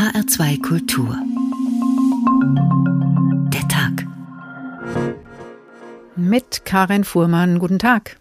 [0.00, 1.14] HR2 Kultur.
[3.52, 4.06] Der Tag.
[6.16, 7.58] Mit Karin Fuhrmann.
[7.58, 8.16] Guten Tag.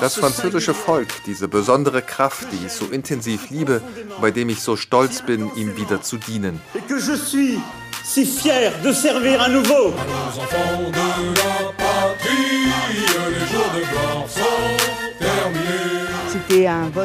[0.00, 3.82] Das französische Volk, diese besondere Kraft, die ich so intensiv liebe,
[4.22, 6.62] bei dem ich so stolz bin, ihm wieder zu dienen.
[8.02, 9.92] si fier de servir à nouveau.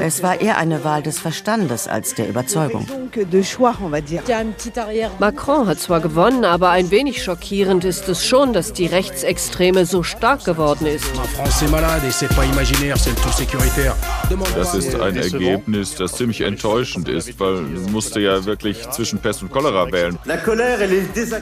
[0.02, 2.88] Es war eher eine Wahl des Verstandes als der Überzeugung.
[5.20, 10.02] Macron hat zwar gewonnen, aber ein wenig schockierend ist es schon, dass die Rechtsextreme so
[10.02, 11.06] stark geworden ist.
[14.56, 19.44] Das ist ein Ergebnis, das ziemlich enttäuschend ist, weil man musste ja wirklich zwischen Pest
[19.44, 20.18] und Cholera wählen.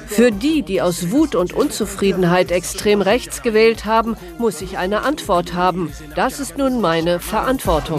[0.08, 5.54] Für die, die aus Wut und Unzufriedenheit extrem rechts gewählt haben, muss ich eine Antwort
[5.54, 5.92] haben.
[6.16, 7.93] Das ist nun meine Verantwortung.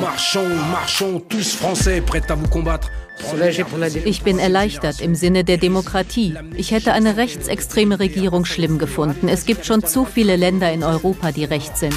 [4.05, 6.37] Ich bin erleichtert im Sinne der Demokratie.
[6.57, 9.29] Ich hätte eine rechtsextreme Regierung schlimm gefunden.
[9.29, 11.95] Es gibt schon zu viele Länder in Europa, die rechts sind.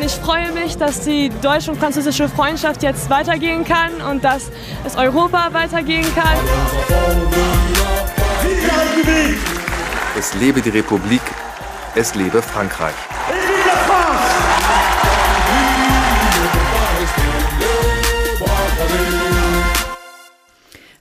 [0.00, 4.50] Ich freue mich, dass die deutsche und französische Freundschaft jetzt weitergehen kann und dass
[4.84, 6.36] es Europa weitergehen kann.
[10.18, 11.22] Es lebe die Republik,
[11.94, 12.94] es lebe Frankreich.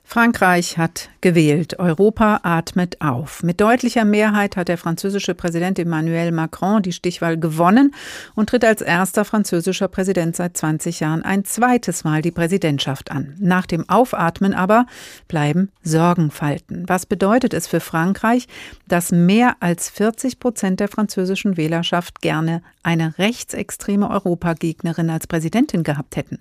[0.10, 1.80] Frankreich hat gewählt.
[1.80, 3.44] Europa atmet auf.
[3.44, 7.94] Mit deutlicher Mehrheit hat der französische Präsident Emmanuel Macron die Stichwahl gewonnen
[8.34, 13.36] und tritt als erster französischer Präsident seit 20 Jahren ein zweites Mal die Präsidentschaft an.
[13.38, 14.86] Nach dem Aufatmen aber
[15.28, 16.86] bleiben Sorgenfalten.
[16.88, 18.48] Was bedeutet es für Frankreich,
[18.88, 26.16] dass mehr als 40 Prozent der französischen Wählerschaft gerne eine rechtsextreme Europagegnerin als Präsidentin gehabt
[26.16, 26.38] hätten?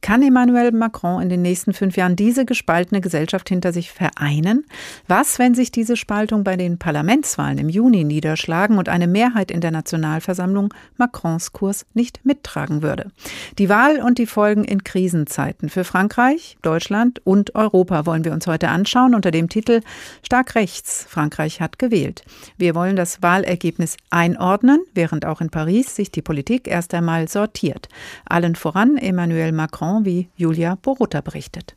[0.00, 4.64] Kann Emmanuel Macron in den nächsten fünf Jahren diese gespaltene Gesellschaft hinter sich vereinen?
[5.06, 9.60] Was, wenn sich diese Spaltung bei den Parlamentswahlen im Juni niederschlagen und eine Mehrheit in
[9.60, 13.12] der Nationalversammlung Macrons Kurs nicht mittragen würde?
[13.58, 18.48] Die Wahl und die Folgen in Krisenzeiten für Frankreich, Deutschland und Europa wollen wir uns
[18.48, 19.82] heute anschauen unter dem Titel
[20.22, 21.06] Stark rechts.
[21.08, 22.24] Frankreich hat gewählt.
[22.56, 27.88] Wir wollen das Wahlergebnis einordnen, während auch in Paris sich die Politik erst einmal sortiert.
[28.24, 31.76] Allen voran Emmanuel Macron, wie Julia Borutta berichtet.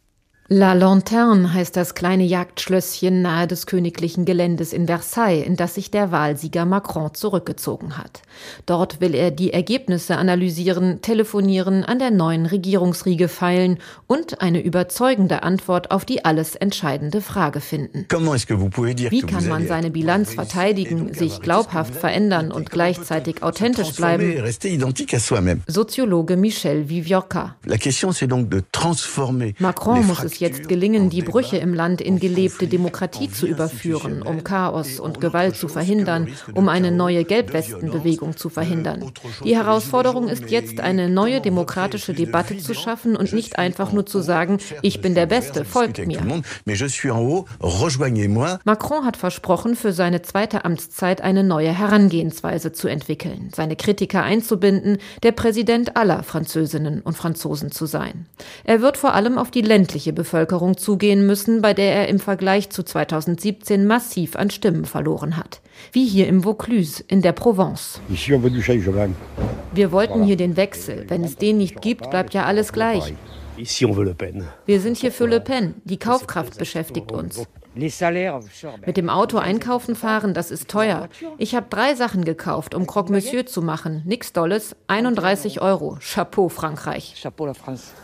[0.50, 5.92] La Lanterne heißt das kleine Jagdschlösschen nahe des königlichen Geländes in Versailles, in das sich
[5.92, 8.22] der Wahlsieger Macron zurückgezogen hat.
[8.66, 15.44] Dort will er die Ergebnisse analysieren, telefonieren, an der neuen Regierungsriege feilen und eine überzeugende
[15.44, 18.06] Antwort auf die alles entscheidende Frage finden.
[18.10, 24.42] Wie kann man seine Bilanz verteidigen, sich glaubhaft verändern und gleichzeitig authentisch bleiben?
[25.68, 27.58] Soziologe Michel Viviorca.
[29.60, 34.44] Macron muss es jetzt gelingen, die Brüche im Land in gelebte Demokratie zu überführen, um
[34.44, 39.12] Chaos und Gewalt zu verhindern, um eine neue Gelbwestenbewegung zu verhindern.
[39.44, 44.22] Die Herausforderung ist jetzt, eine neue demokratische Debatte zu schaffen und nicht einfach nur zu
[44.22, 46.22] sagen, ich bin der Beste, folgt mir.
[48.66, 54.98] Macron hat versprochen, für seine zweite Amtszeit eine neue Herangehensweise zu entwickeln, seine Kritiker einzubinden,
[55.24, 58.26] der Präsident aller Französinnen und Franzosen zu sein.
[58.64, 62.20] Er wird vor allem auf die ländliche Bevölkerung Bevölkerung zugehen müssen, bei der er im
[62.20, 65.62] Vergleich zu 2017 massiv an Stimmen verloren hat.
[65.94, 68.02] Wie hier im Vaucluse in der Provence.
[69.74, 71.06] Wir wollten hier den Wechsel.
[71.08, 73.14] Wenn es den nicht gibt, bleibt ja alles gleich.
[74.66, 75.76] Wir sind hier für Le Pen.
[75.86, 77.48] Die Kaufkraft beschäftigt uns.
[78.86, 81.10] Mit dem Auto einkaufen fahren, das ist teuer.
[81.38, 84.02] Ich habe drei Sachen gekauft, um Croque Monsieur zu machen.
[84.06, 85.98] Nix Dolles, 31 Euro.
[86.02, 87.24] Chapeau Frankreich.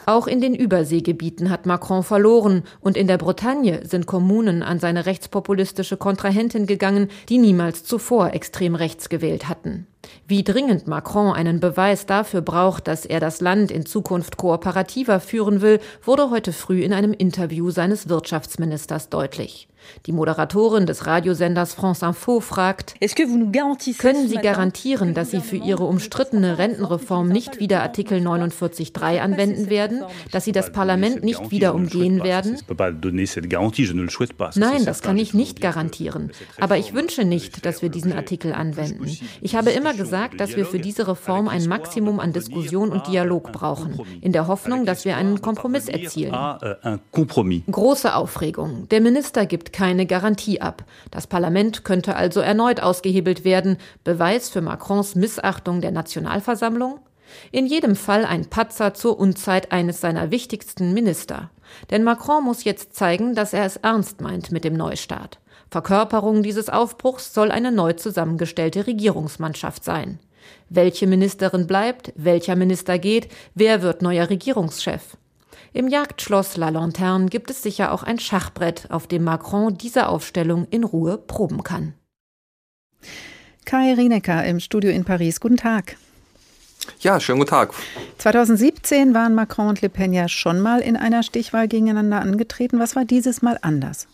[0.06, 5.06] Auch in den Überseegebieten hat Macron verloren und in der Bretagne sind Kommunen an seine
[5.06, 9.88] rechtspopulistische Kontrahentin gegangen, die niemals zuvor extrem rechts gewählt hatten.
[10.28, 15.62] Wie dringend Macron einen Beweis dafür braucht, dass er das Land in Zukunft kooperativer führen
[15.62, 19.68] will, wurde heute früh in einem Interview seines Wirtschaftsministers deutlich.
[20.06, 22.96] Die Moderatorin des Radiosenders France Info fragt,
[23.98, 30.04] können Sie garantieren, dass Sie für Ihre umstrittene Rentenreform nicht wieder Artikel 49.3 anwenden werden,
[30.32, 32.58] dass Sie das Parlament nicht wieder umgehen werden?
[34.56, 36.32] Nein, das kann ich nicht garantieren.
[36.60, 39.06] Aber ich wünsche nicht, dass wir diesen Artikel anwenden.
[39.42, 43.52] Ich habe immer gesagt, dass wir für diese Reform ein Maximum an Diskussion und Dialog
[43.52, 46.34] brauchen, in der Hoffnung, dass wir einen Kompromiss erzielen.
[47.70, 48.88] Große Aufregung.
[48.90, 50.86] Der Minister gibt keine Garantie ab.
[51.12, 53.78] Das Parlament könnte also erneut ausgehebelt werden.
[54.04, 57.00] Beweis für Macrons Missachtung der Nationalversammlung?
[57.52, 61.50] In jedem Fall ein Patzer zur Unzeit eines seiner wichtigsten Minister.
[61.90, 65.40] Denn Macron muss jetzt zeigen, dass er es ernst meint mit dem Neustart.
[65.70, 70.20] Verkörperung dieses Aufbruchs soll eine neu zusammengestellte Regierungsmannschaft sein.
[70.70, 75.18] Welche Ministerin bleibt, welcher Minister geht, wer wird neuer Regierungschef?
[75.76, 80.68] Im Jagdschloss La Lanterne gibt es sicher auch ein Schachbrett, auf dem Macron diese Aufstellung
[80.70, 81.96] in Ruhe proben kann.
[83.66, 85.40] Kai Rienecker im Studio in Paris.
[85.40, 85.98] Guten Tag.
[87.00, 87.74] Ja, schönen guten Tag.
[88.20, 92.78] 2017 waren Macron und Le Pen ja schon mal in einer Stichwahl gegeneinander angetreten.
[92.78, 94.08] Was war dieses Mal anders?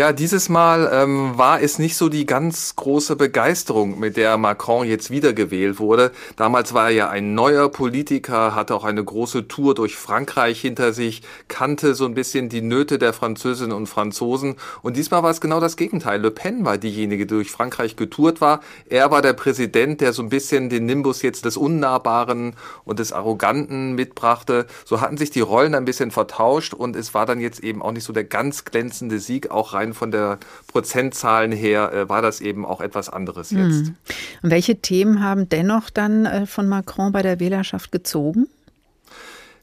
[0.00, 4.88] Ja, dieses Mal ähm, war es nicht so die ganz große Begeisterung, mit der Macron
[4.88, 6.10] jetzt wiedergewählt wurde.
[6.36, 10.94] Damals war er ja ein neuer Politiker, hatte auch eine große Tour durch Frankreich hinter
[10.94, 14.54] sich, kannte so ein bisschen die Nöte der Französinnen und Franzosen.
[14.80, 16.18] Und diesmal war es genau das Gegenteil.
[16.18, 18.60] Le Pen war diejenige, die durch Frankreich getourt war.
[18.88, 22.54] Er war der Präsident, der so ein bisschen den Nimbus jetzt des Unnahbaren
[22.86, 24.66] und des Arroganten mitbrachte.
[24.86, 27.92] So hatten sich die Rollen ein bisschen vertauscht und es war dann jetzt eben auch
[27.92, 30.38] nicht so der ganz glänzende Sieg, auch rein von der
[30.68, 33.86] Prozentzahlen her äh, war das eben auch etwas anderes jetzt.
[33.86, 33.96] Mhm.
[34.42, 38.48] Und welche Themen haben dennoch dann äh, von Macron bei der Wählerschaft gezogen?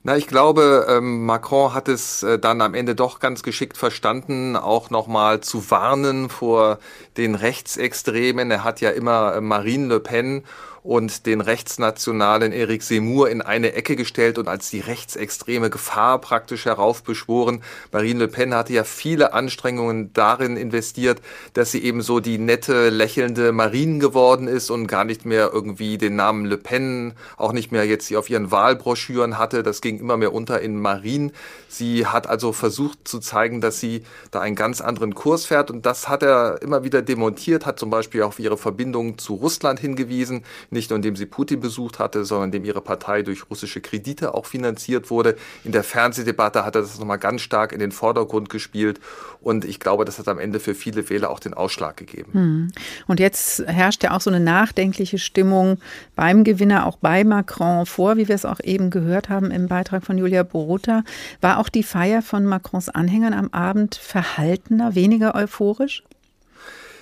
[0.03, 4.55] Na, ich glaube, ähm, Macron hat es äh, dann am Ende doch ganz geschickt verstanden,
[4.55, 6.79] auch nochmal zu warnen vor
[7.17, 8.49] den Rechtsextremen.
[8.49, 10.43] Er hat ja immer äh, Marine Le Pen
[10.87, 16.63] und den rechtsnationalen Eric Seymour in eine Ecke gestellt und als die rechtsextreme Gefahr praktisch
[16.63, 17.61] heraufbeschworen.
[17.91, 21.21] Marine Le Pen hatte ja viele Anstrengungen darin investiert,
[21.53, 25.97] dass sie eben so die nette, lächelnde Marine geworden ist und gar nicht mehr irgendwie
[25.97, 29.63] den Namen Le Pen, auch nicht mehr jetzt auf ihren Wahlbroschüren hatte.
[29.63, 31.33] Das ging immer mehr unter in Marine.
[31.67, 35.85] Sie hat also versucht zu zeigen, dass sie da einen ganz anderen Kurs fährt und
[35.85, 40.45] das hat er immer wieder demontiert, hat zum Beispiel auf ihre Verbindung zu Russland hingewiesen
[40.77, 44.45] nicht nur indem sie Putin besucht hatte, sondern indem ihre Partei durch russische Kredite auch
[44.45, 45.35] finanziert wurde.
[45.63, 48.99] In der Fernsehdebatte hat er das nochmal ganz stark in den Vordergrund gespielt
[49.41, 52.33] und ich glaube, das hat am Ende für viele Wähler auch den Ausschlag gegeben.
[52.33, 52.71] Hm.
[53.07, 55.79] Und jetzt herrscht ja auch so eine nachdenkliche Stimmung
[56.15, 60.05] beim Gewinner, auch bei Macron vor, wie wir es auch eben gehört haben im Beitrag
[60.05, 61.03] von Julia Borota.
[61.41, 66.03] War auch die Feier von Macrons Anhängern am Abend verhaltener, weniger euphorisch?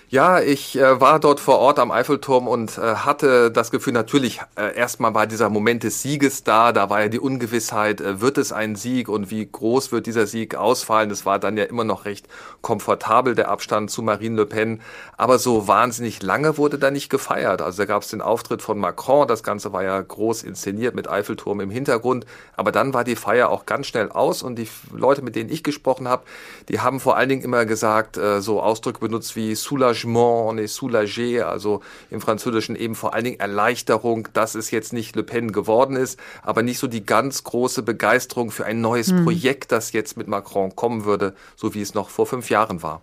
[0.10, 4.40] Ja, ich äh, war dort vor Ort am Eiffelturm und äh, hatte das Gefühl, natürlich,
[4.56, 8.38] äh, erstmal war dieser Moment des Sieges da, da war ja die Ungewissheit, äh, wird
[8.38, 11.10] es ein Sieg und wie groß wird dieser Sieg ausfallen.
[11.10, 12.28] Es war dann ja immer noch recht
[12.62, 14.80] komfortabel, der Abstand zu Marine Le Pen,
[15.18, 17.64] aber so wahnsinnig lange wurde da nicht gefeiert.
[17.64, 21.10] Also da gab es den Auftritt von Macron, das Ganze war ja groß inszeniert mit
[21.10, 25.24] Eiffelturm im Hintergrund, aber dann war die Feier auch ganz schnell aus und die Leute,
[25.24, 26.26] mit denen ich gesprochen habe,
[26.70, 30.58] die haben vor allen Dingen immer gesagt, äh, so Ausdrücke benutzt wie Soulagement Soulagement, on
[30.58, 31.82] est soulagé, also
[32.12, 36.20] im Französischen eben vor allen Dingen Erleichterung, dass es jetzt nicht Le Pen geworden ist,
[36.44, 39.24] aber nicht so die ganz große Begeisterung für ein neues hm.
[39.24, 43.02] Projekt, das jetzt mit Macron kommen würde, so wie es noch vor fünf Jahren war.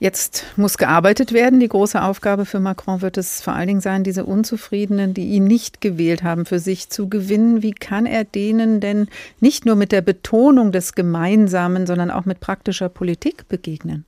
[0.00, 1.58] Jetzt muss gearbeitet werden.
[1.58, 5.42] Die große Aufgabe für Macron wird es vor allen Dingen sein, diese Unzufriedenen, die ihn
[5.42, 7.64] nicht gewählt haben, für sich zu gewinnen.
[7.64, 9.08] Wie kann er denen denn
[9.40, 14.04] nicht nur mit der Betonung des Gemeinsamen, sondern auch mit praktischer Politik begegnen?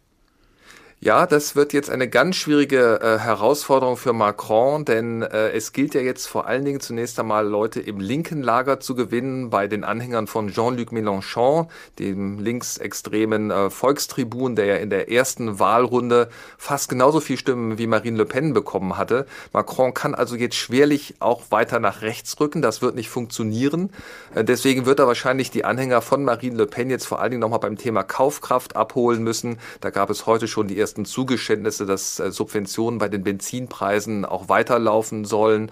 [1.03, 5.95] Ja, das wird jetzt eine ganz schwierige äh, Herausforderung für Macron, denn äh, es gilt
[5.95, 9.83] ja jetzt vor allen Dingen zunächst einmal Leute im linken Lager zu gewinnen, bei den
[9.83, 16.91] Anhängern von Jean-Luc Mélenchon, dem linksextremen äh, Volkstribun, der ja in der ersten Wahlrunde fast
[16.91, 19.25] genauso viel Stimmen wie Marine Le Pen bekommen hatte.
[19.55, 23.89] Macron kann also jetzt schwerlich auch weiter nach rechts rücken, das wird nicht funktionieren.
[24.35, 27.41] Äh, deswegen wird er wahrscheinlich die Anhänger von Marine Le Pen jetzt vor allen Dingen
[27.41, 29.59] nochmal beim Thema Kaufkraft abholen müssen.
[29.81, 34.25] Da gab es heute schon die ersten ersten Zugeständnisse, dass äh, Subventionen bei den Benzinpreisen
[34.25, 35.71] auch weiterlaufen sollen.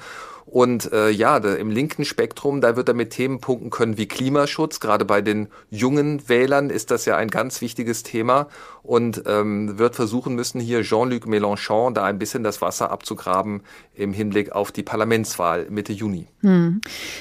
[0.51, 4.09] Und äh, ja, da, im linken Spektrum, da wird er mit Themen punkten können wie
[4.09, 4.81] Klimaschutz.
[4.81, 8.49] Gerade bei den jungen Wählern ist das ja ein ganz wichtiges Thema
[8.83, 13.61] und ähm, wird versuchen müssen, hier Jean-Luc Mélenchon da ein bisschen das Wasser abzugraben
[13.95, 16.27] im Hinblick auf die Parlamentswahl Mitte Juni.
[16.41, 16.81] Hm.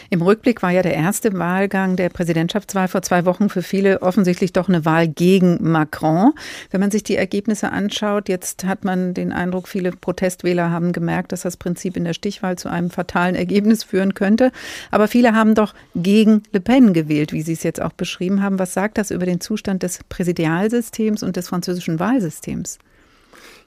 [0.10, 4.54] Im Rückblick war ja der erste Wahlgang der Präsidentschaftswahl vor zwei Wochen für viele offensichtlich
[4.54, 6.32] doch eine Wahl gegen Macron.
[6.72, 11.34] Wenn man sich die Ergebnisse anschaut, jetzt hat man den Eindruck, viele Protestwähler haben gemerkt,
[11.34, 14.52] dass das Prinzip in der Stichwahl zu einem fatalen Ergebnis führen könnte.
[14.92, 18.60] Aber viele haben doch gegen Le Pen gewählt, wie Sie es jetzt auch beschrieben haben.
[18.60, 22.80] Was sagt das über den Zustand des Präsidialsystems und des französischen Wahlsystems?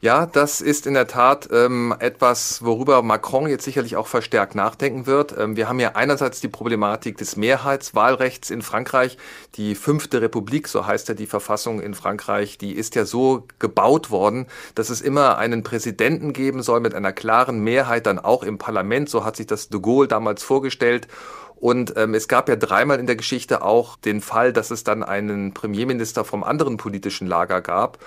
[0.02, 5.04] Ja, das ist in der Tat ähm, etwas, worüber Macron jetzt sicherlich auch verstärkt nachdenken
[5.04, 5.36] wird.
[5.36, 9.18] Ähm, wir haben ja einerseits die Problematik des Mehrheitswahlrechts in Frankreich.
[9.56, 14.10] Die fünfte Republik, so heißt ja die Verfassung in Frankreich, die ist ja so gebaut
[14.10, 18.56] worden, dass es immer einen Präsidenten geben soll mit einer klaren Mehrheit dann auch im
[18.56, 19.10] Parlament.
[19.10, 21.08] So hat sich das de Gaulle damals vorgestellt.
[21.56, 25.02] Und ähm, es gab ja dreimal in der Geschichte auch den Fall, dass es dann
[25.02, 27.98] einen Premierminister vom anderen politischen Lager gab.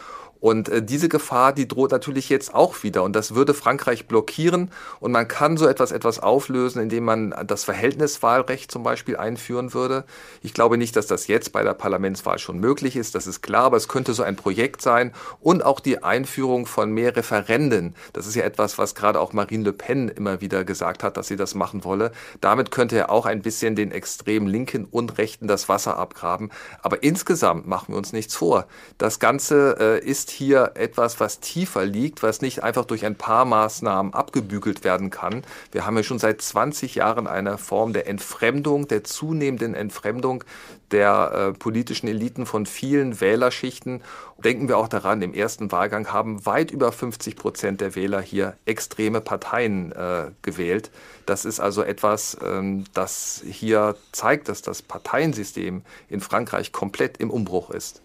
[0.44, 3.04] Und äh, diese Gefahr, die droht natürlich jetzt auch wieder.
[3.04, 4.72] Und das würde Frankreich blockieren.
[5.00, 10.04] Und man kann so etwas etwas auflösen, indem man das Verhältniswahlrecht zum Beispiel einführen würde.
[10.42, 13.16] Ich glaube nicht, dass das jetzt bei der Parlamentswahl schon möglich ist.
[13.16, 13.64] Das ist klar.
[13.64, 15.14] Aber es könnte so ein Projekt sein.
[15.40, 17.96] Und auch die Einführung von mehr Referenden.
[18.12, 21.30] Das ist ja etwas, was gerade auch Marine Le Pen immer wieder gesagt hat, dass
[21.30, 22.12] sie das machen wolle.
[22.42, 26.52] Damit könnte er auch ein bisschen den extrem Linken und Rechten das Wasser abgraben.
[26.82, 28.68] Aber insgesamt machen wir uns nichts vor.
[28.98, 33.46] Das Ganze äh, ist hier etwas, was tiefer liegt, was nicht einfach durch ein paar
[33.46, 35.44] Maßnahmen abgebügelt werden kann.
[35.72, 40.44] Wir haben ja schon seit 20 Jahren eine Form der Entfremdung, der zunehmenden Entfremdung
[40.92, 44.02] der äh, politischen Eliten von vielen Wählerschichten.
[44.38, 48.56] Denken wir auch daran, im ersten Wahlgang haben weit über 50 Prozent der Wähler hier
[48.66, 50.92] extreme Parteien äh, gewählt.
[51.26, 57.32] Das ist also etwas, ähm, das hier zeigt, dass das Parteiensystem in Frankreich komplett im
[57.32, 58.02] Umbruch ist.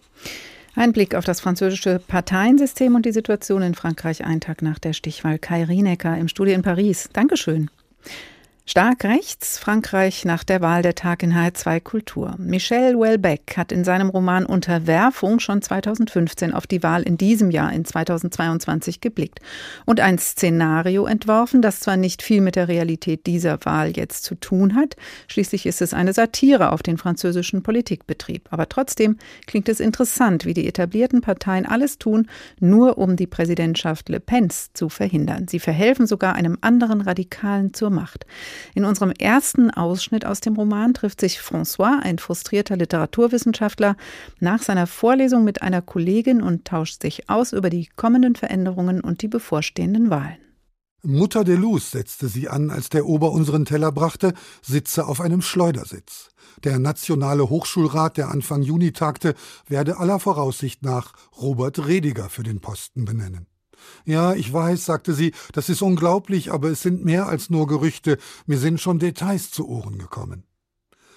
[0.75, 4.93] Ein Blick auf das französische Parteiensystem und die Situation in Frankreich einen Tag nach der
[4.93, 7.09] Stichwahl Kai Rienecker im Studio in Paris.
[7.13, 7.71] Dankeschön.
[8.71, 12.35] Stark rechts, Frankreich nach der Wahl der Tag in H2 Kultur.
[12.37, 17.73] Michel Houellebecq hat in seinem Roman Unterwerfung schon 2015 auf die Wahl in diesem Jahr
[17.73, 19.41] in 2022 geblickt
[19.87, 24.35] und ein Szenario entworfen, das zwar nicht viel mit der Realität dieser Wahl jetzt zu
[24.35, 24.97] tun hat,
[25.29, 30.53] schließlich ist es eine Satire auf den französischen Politikbetrieb, aber trotzdem klingt es interessant, wie
[30.53, 32.29] die etablierten Parteien alles tun,
[32.61, 35.49] nur um die Präsidentschaft Le Pens zu verhindern.
[35.49, 38.27] Sie verhelfen sogar einem anderen Radikalen zur Macht.
[38.75, 43.97] In unserem ersten Ausschnitt aus dem Roman trifft sich François, ein frustrierter Literaturwissenschaftler,
[44.41, 49.23] nach seiner Vorlesung mit einer Kollegin und tauscht sich aus über die kommenden Veränderungen und
[49.23, 50.39] die bevorstehenden Wahlen.
[51.03, 55.43] Mutter de Luz setzte sie an, als der Ober unseren Teller brachte, sitze auf einem
[55.43, 56.31] Schleudersitz.
[56.65, 59.35] Der Nationale Hochschulrat, der Anfang Juni tagte,
[59.69, 63.47] werde aller Voraussicht nach Robert Rediger für den Posten benennen.
[64.05, 68.19] Ja, ich weiß, sagte sie, das ist unglaublich, aber es sind mehr als nur Gerüchte,
[68.47, 70.45] mir sind schon Details zu Ohren gekommen.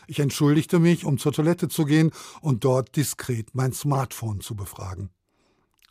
[0.08, 5.10] Ich entschuldigte mich, um zur Toilette zu gehen und dort diskret mein Smartphone zu befragen.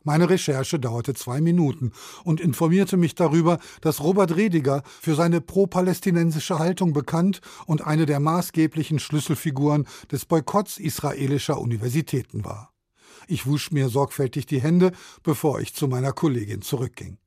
[0.03, 1.93] Meine Recherche dauerte zwei Minuten
[2.25, 8.19] und informierte mich darüber, dass Robert Rediger für seine pro-palästinensische Haltung bekannt und eine der
[8.19, 12.73] maßgeblichen Schlüsselfiguren des Boykotts israelischer Universitäten war.
[13.31, 14.91] Ich wusch mir sorgfältig die Hände,
[15.23, 17.19] bevor ich zu meiner Kollegin zurückging.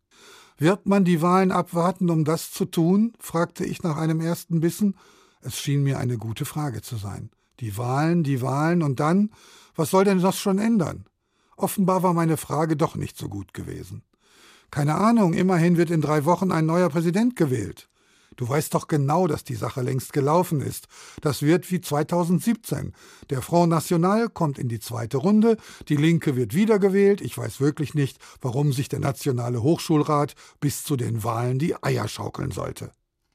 [0.58, 3.14] Wird man die Wahlen abwarten, um das zu tun?
[3.20, 4.98] fragte ich nach einem ersten Bissen.
[5.40, 7.30] Es schien mir eine gute Frage zu sein.
[7.62, 9.32] Die Wahlen, die Wahlen und dann?
[9.78, 11.06] Was soll denn das schon ändern?
[11.56, 14.04] Offenbar war meine Frage doch nicht so gut gewesen.
[14.72, 17.88] Keine Ahnung, immerhin wird in drei Wochen ein neuer Präsident gewählt.
[18.36, 20.88] Du weißt doch genau, dass die Sache längst gelaufen ist.
[21.22, 22.94] Das wird wie 2017.
[23.30, 25.58] Der Front National kommt in die zweite Runde,
[25.90, 27.22] die Linke wird wiedergewählt.
[27.22, 32.08] Ich weiß wirklich nicht, warum sich der Nationale Hochschulrat bis zu den Wahlen die Eier
[32.08, 32.92] schaukeln sollte.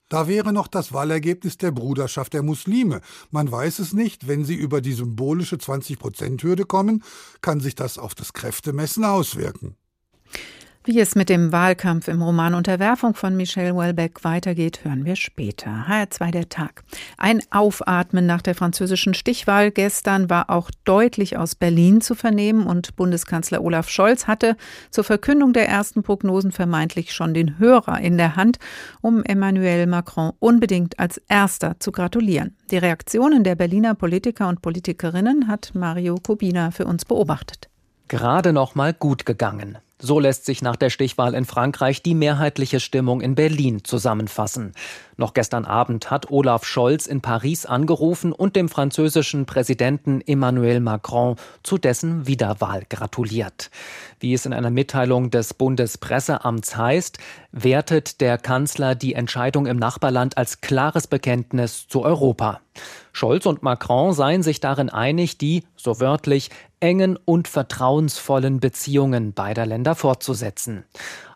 [0.08, 3.02] Da wäre noch das Wahlergebnis der Bruderschaft der Muslime.
[3.30, 4.26] Man weiß es nicht.
[4.26, 7.04] Wenn sie über die symbolische 20-Prozent-Hürde kommen,
[7.42, 9.76] kann sich das auf das Kräftemessen auswirken.
[10.88, 15.84] Wie es mit dem Wahlkampf im Roman Unterwerfung von Michel Houellebecq weitergeht, hören wir später.
[15.86, 16.82] HR2 der Tag.
[17.18, 22.96] Ein Aufatmen nach der französischen Stichwahl gestern war auch deutlich aus Berlin zu vernehmen und
[22.96, 24.56] Bundeskanzler Olaf Scholz hatte
[24.90, 28.58] zur Verkündung der ersten Prognosen vermeintlich schon den Hörer in der Hand,
[29.02, 32.56] um Emmanuel Macron unbedingt als erster zu gratulieren.
[32.70, 37.68] Die Reaktionen der Berliner Politiker und Politikerinnen hat Mario Kubina für uns beobachtet.
[38.08, 39.76] Gerade noch mal gut gegangen.
[40.00, 44.72] So lässt sich nach der Stichwahl in Frankreich die mehrheitliche Stimmung in Berlin zusammenfassen.
[45.20, 51.34] Noch gestern Abend hat Olaf Scholz in Paris angerufen und dem französischen Präsidenten Emmanuel Macron
[51.64, 53.72] zu dessen Wiederwahl gratuliert.
[54.20, 57.18] Wie es in einer Mitteilung des Bundespresseamts heißt,
[57.50, 62.60] wertet der Kanzler die Entscheidung im Nachbarland als klares Bekenntnis zu Europa.
[63.12, 69.66] Scholz und Macron seien sich darin einig, die, so wörtlich, engen und vertrauensvollen Beziehungen beider
[69.66, 70.84] Länder fortzusetzen.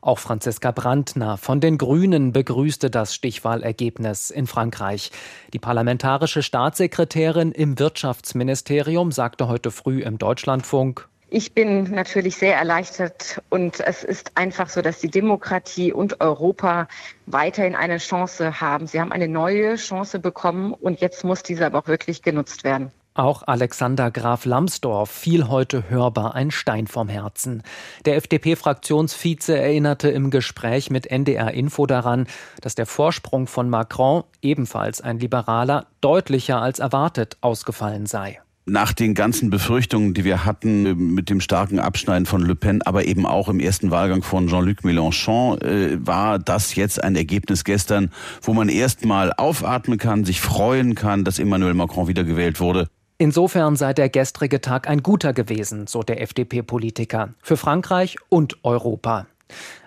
[0.04, 5.12] Auch Franziska Brandner von den Grünen begrüßte das Stichwahlergebnis in Frankreich.
[5.52, 13.40] Die parlamentarische Staatssekretärin im Wirtschaftsministerium sagte heute früh im Deutschlandfunk, Ich bin natürlich sehr erleichtert
[13.48, 16.88] und es ist einfach so, dass die Demokratie und Europa
[17.26, 18.88] weiterhin eine Chance haben.
[18.88, 22.90] Sie haben eine neue Chance bekommen und jetzt muss diese aber auch wirklich genutzt werden.
[23.14, 27.62] Auch Alexander Graf Lambsdorff fiel heute hörbar ein Stein vom Herzen.
[28.06, 32.26] Der FDP-Fraktionsvize erinnerte im Gespräch mit NDR Info daran,
[32.62, 39.14] dass der Vorsprung von Macron, ebenfalls ein Liberaler, deutlicher als erwartet ausgefallen sei nach den
[39.14, 43.26] ganzen Befürchtungen, die wir hatten äh, mit dem starken Abschneiden von Le Pen, aber eben
[43.26, 48.54] auch im ersten Wahlgang von Jean-Luc Mélenchon, äh, war das jetzt ein Ergebnis gestern, wo
[48.54, 52.88] man erstmal aufatmen kann, sich freuen kann, dass Emmanuel Macron wiedergewählt wurde.
[53.22, 59.28] Insofern sei der gestrige Tag ein guter gewesen, so der FDP-Politiker, für Frankreich und Europa.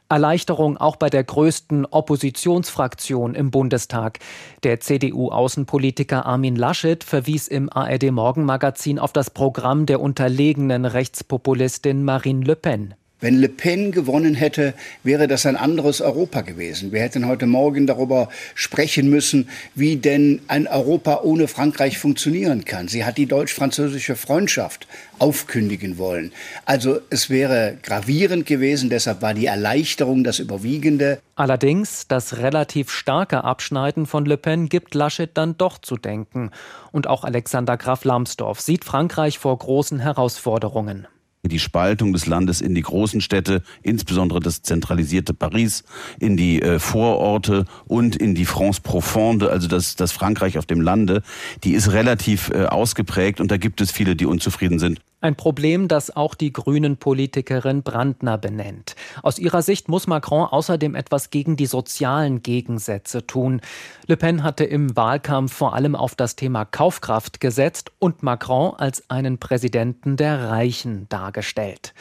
[0.08, 4.20] Erleichterung auch bei der größten Oppositionsfraktion im Bundestag.
[4.64, 12.46] Der CDU-Außenpolitiker Armin Laschet verwies im ARD Morgenmagazin auf das Programm der unterlegenen Rechtspopulistin Marine
[12.46, 12.94] Le Pen.
[13.22, 16.92] Wenn Le Pen gewonnen hätte, wäre das ein anderes Europa gewesen.
[16.92, 22.90] Wir hätten heute Morgen darüber sprechen müssen, wie denn ein Europa ohne Frankreich funktionieren kann.
[22.90, 24.86] Sie hat die deutsch-französische Freundschaft
[25.18, 26.34] aufkündigen wollen.
[26.66, 31.20] Also es wäre gravierend gewesen, deshalb war die Erleichterung das Überwiegende.
[31.36, 36.52] Allerdings, das relativ starke Abschneiden von Le Pen gibt Laschet dann doch zu denken.
[36.92, 41.08] Und auch Alexander Graf Lambsdorff sieht Frankreich vor großen Herausforderungen
[41.48, 45.84] die Spaltung des Landes in die großen Städte, insbesondere das zentralisierte Paris,
[46.20, 50.82] in die äh, Vororte und in die France Profonde, also das, das Frankreich auf dem
[50.82, 51.22] Lande,
[51.64, 55.00] die ist relativ äh, ausgeprägt und da gibt es viele, die unzufrieden sind.
[55.26, 58.96] Ein Problem, das auch die Grünen-Politikerin Brandner benennt.
[59.24, 63.62] Aus ihrer Sicht muss Macron außerdem etwas gegen die sozialen Gegensätze tun.
[64.06, 69.10] Le Pen hatte im Wahlkampf vor allem auf das Thema Kaufkraft gesetzt und Macron als
[69.10, 71.96] einen Präsidenten der Reichen dargestellt.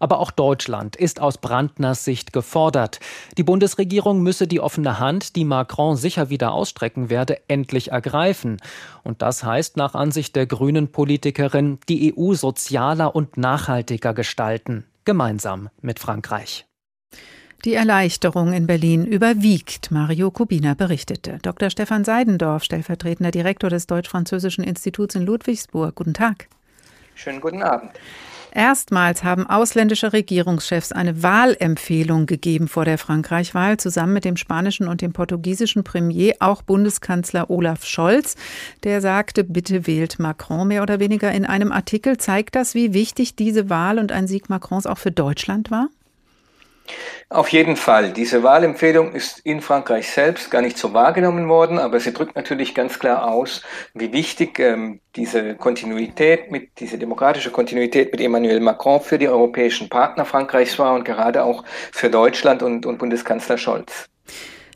[0.00, 3.00] Aber auch Deutschland ist aus Brandners Sicht gefordert.
[3.36, 8.58] Die Bundesregierung müsse die offene Hand, die Macron sicher wieder ausstrecken werde, endlich ergreifen.
[9.02, 15.68] Und das heißt nach Ansicht der grünen Politikerin, die EU sozialer und nachhaltiger gestalten, gemeinsam
[15.80, 16.66] mit Frankreich.
[17.64, 21.38] Die Erleichterung in Berlin überwiegt, Mario Kubina berichtete.
[21.42, 21.70] Dr.
[21.70, 25.96] Stefan Seidendorf, stellvertretender Direktor des Deutsch-Französischen Instituts in Ludwigsburg.
[25.96, 26.46] Guten Tag.
[27.16, 27.90] Schönen guten Abend.
[28.58, 35.00] Erstmals haben ausländische Regierungschefs eine Wahlempfehlung gegeben vor der Frankreich-Wahl, zusammen mit dem spanischen und
[35.00, 38.34] dem portugiesischen Premier, auch Bundeskanzler Olaf Scholz.
[38.82, 41.30] Der sagte, bitte wählt Macron mehr oder weniger.
[41.30, 45.12] In einem Artikel zeigt das, wie wichtig diese Wahl und ein Sieg Macrons auch für
[45.12, 45.88] Deutschland war?
[47.30, 48.12] Auf jeden Fall.
[48.12, 52.74] Diese Wahlempfehlung ist in Frankreich selbst gar nicht so wahrgenommen worden, aber sie drückt natürlich
[52.74, 59.00] ganz klar aus, wie wichtig ähm, diese Kontinuität mit, diese demokratische Kontinuität mit Emmanuel Macron
[59.00, 64.08] für die europäischen Partner Frankreichs war und gerade auch für Deutschland und, und Bundeskanzler Scholz.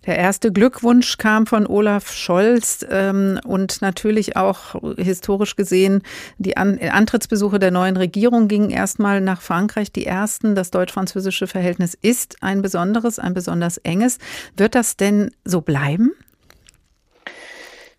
[0.06, 6.02] Der erste Glückwunsch kam von Olaf Scholz ähm, und natürlich auch historisch gesehen,
[6.38, 9.92] die An Antrittsbesuche der neuen Regierung gingen erstmal nach Frankreich.
[9.92, 14.18] Die ersten, das deutsch-französische Verhältnis ist ein besonderes, ein besonders enges.
[14.56, 16.12] Wird das denn so bleiben?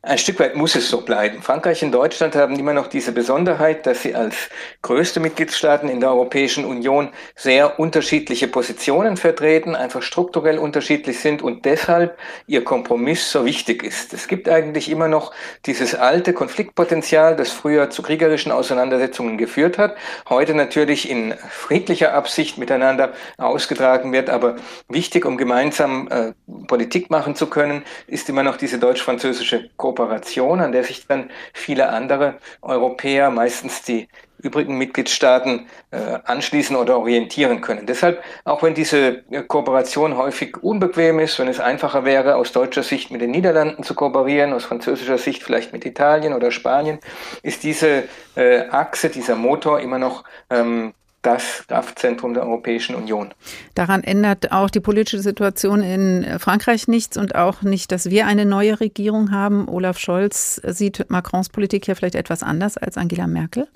[0.06, 1.42] Ein Stück weit muss es so bleiben.
[1.42, 4.50] Frankreich und Deutschland haben immer noch diese Besonderheit, dass sie als
[4.82, 11.64] größte Mitgliedstaaten in der Europäischen Union sehr unterschiedliche Positionen vertreten, einfach strukturell unterschiedlich sind und
[11.64, 14.14] deshalb ihr Kompromiss so wichtig ist.
[14.14, 15.32] Es gibt eigentlich immer noch
[15.66, 19.96] dieses alte Konfliktpotenzial, das früher zu kriegerischen Auseinandersetzungen geführt hat,
[20.28, 24.58] heute natürlich in friedlicher Absicht miteinander ausgetragen wird, aber
[24.90, 26.34] wichtig, um gemeinsam äh,
[26.68, 31.30] Politik machen zu können, ist immer noch diese deutsch-französische Kooperation Kooperation, an der sich dann
[31.54, 34.08] viele andere Europäer, meistens die
[34.40, 37.86] übrigen Mitgliedstaaten äh, anschließen oder orientieren können.
[37.86, 42.84] Deshalb, auch wenn diese äh, Kooperation häufig unbequem ist, wenn es einfacher wäre, aus deutscher
[42.84, 47.00] Sicht mit den Niederlanden zu kooperieren, aus französischer Sicht vielleicht mit Italien oder Spanien,
[47.42, 48.04] ist diese
[48.36, 50.94] äh, Achse, dieser Motor immer noch ähm,
[51.24, 53.34] das Kraftzentrum der Europäischen Union.
[53.74, 58.46] Daran ändert auch die politische Situation in Frankreich nichts und auch nicht, dass wir eine
[58.46, 59.68] neue Regierung haben.
[59.68, 63.68] Olaf Scholz sieht Macrons Politik ja vielleicht etwas anders als Angela Merkel.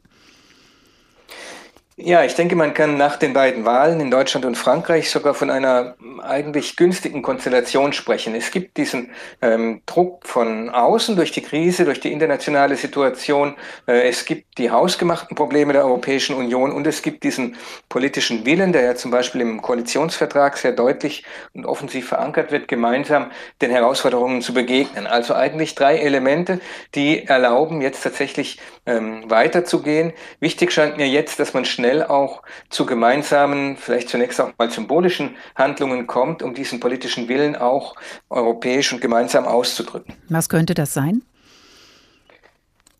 [1.99, 5.49] Ja, ich denke, man kann nach den beiden Wahlen in Deutschland und Frankreich sogar von
[5.49, 8.35] einer eigentlich günstigen Konstellation sprechen.
[8.35, 9.09] Es gibt diesen
[9.41, 13.55] ähm, Druck von außen durch die Krise, durch die internationale Situation.
[13.87, 17.55] Äh, es gibt die hausgemachten Probleme der Europäischen Union und es gibt diesen
[17.89, 21.23] politischen Willen, der ja zum Beispiel im Koalitionsvertrag sehr deutlich
[21.55, 25.07] und offensiv verankert wird, gemeinsam den Herausforderungen zu begegnen.
[25.07, 26.59] Also eigentlich drei Elemente,
[26.93, 30.13] die erlauben, jetzt tatsächlich ähm, weiterzugehen.
[30.39, 34.69] Wichtig scheint mir jetzt, dass man schnell schnell auch zu gemeinsamen, vielleicht zunächst auch mal
[34.69, 37.95] symbolischen Handlungen kommt, um diesen politischen Willen auch
[38.29, 40.13] europäisch und gemeinsam auszudrücken.
[40.27, 41.21] Was könnte das sein?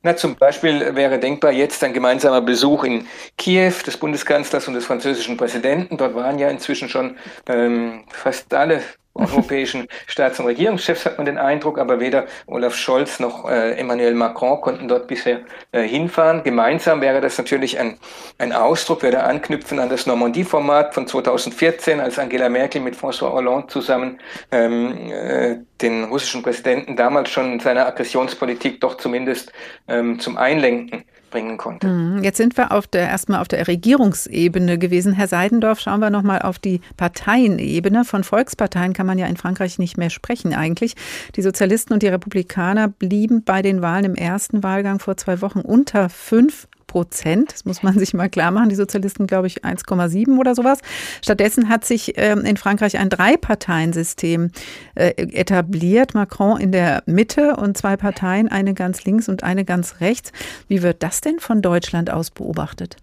[0.03, 4.85] Na, zum Beispiel wäre denkbar jetzt ein gemeinsamer Besuch in Kiew des Bundeskanzlers und des
[4.85, 5.97] französischen Präsidenten.
[5.97, 8.81] Dort waren ja inzwischen schon ähm, fast alle
[9.17, 14.13] europäischen Staats- und Regierungschefs, hat man den Eindruck, aber weder Olaf Scholz noch äh, Emmanuel
[14.13, 16.43] Macron konnten dort bisher äh, hinfahren.
[16.43, 17.97] Gemeinsam wäre das natürlich ein,
[18.37, 23.67] ein Ausdruck, würde anknüpfen an das Normandie-Format von 2014, als Angela Merkel mit François Hollande
[23.67, 24.19] zusammen
[24.51, 29.51] ähm, äh, den russischen Präsidenten damals schon in seiner Aggressionspolitik doch zumindest
[29.87, 31.87] ähm, zum Einlenken bringen konnte.
[31.87, 32.23] Mhm.
[32.23, 35.13] Jetzt sind wir auf der, erstmal auf der Regierungsebene gewesen.
[35.13, 38.05] Herr Seidendorf, schauen wir nochmal auf die Parteienebene.
[38.05, 40.95] Von Volksparteien kann man ja in Frankreich nicht mehr sprechen eigentlich.
[41.35, 45.61] Die Sozialisten und die Republikaner blieben bei den Wahlen im ersten Wahlgang vor zwei Wochen
[45.61, 47.53] unter fünf Prozent.
[47.53, 48.69] Das muss man sich mal klar machen.
[48.69, 50.79] Die Sozialisten, glaube ich, 1,7 oder sowas.
[51.21, 54.49] Stattdessen hat sich ähm, in Frankreich ein Drei-Parteien-System
[54.95, 56.15] äh, etabliert.
[56.15, 60.31] Macron in der Mitte und zwei Parteien, eine ganz links und eine ganz rechts.
[60.67, 62.97] Wie wird das denn von Deutschland aus beobachtet?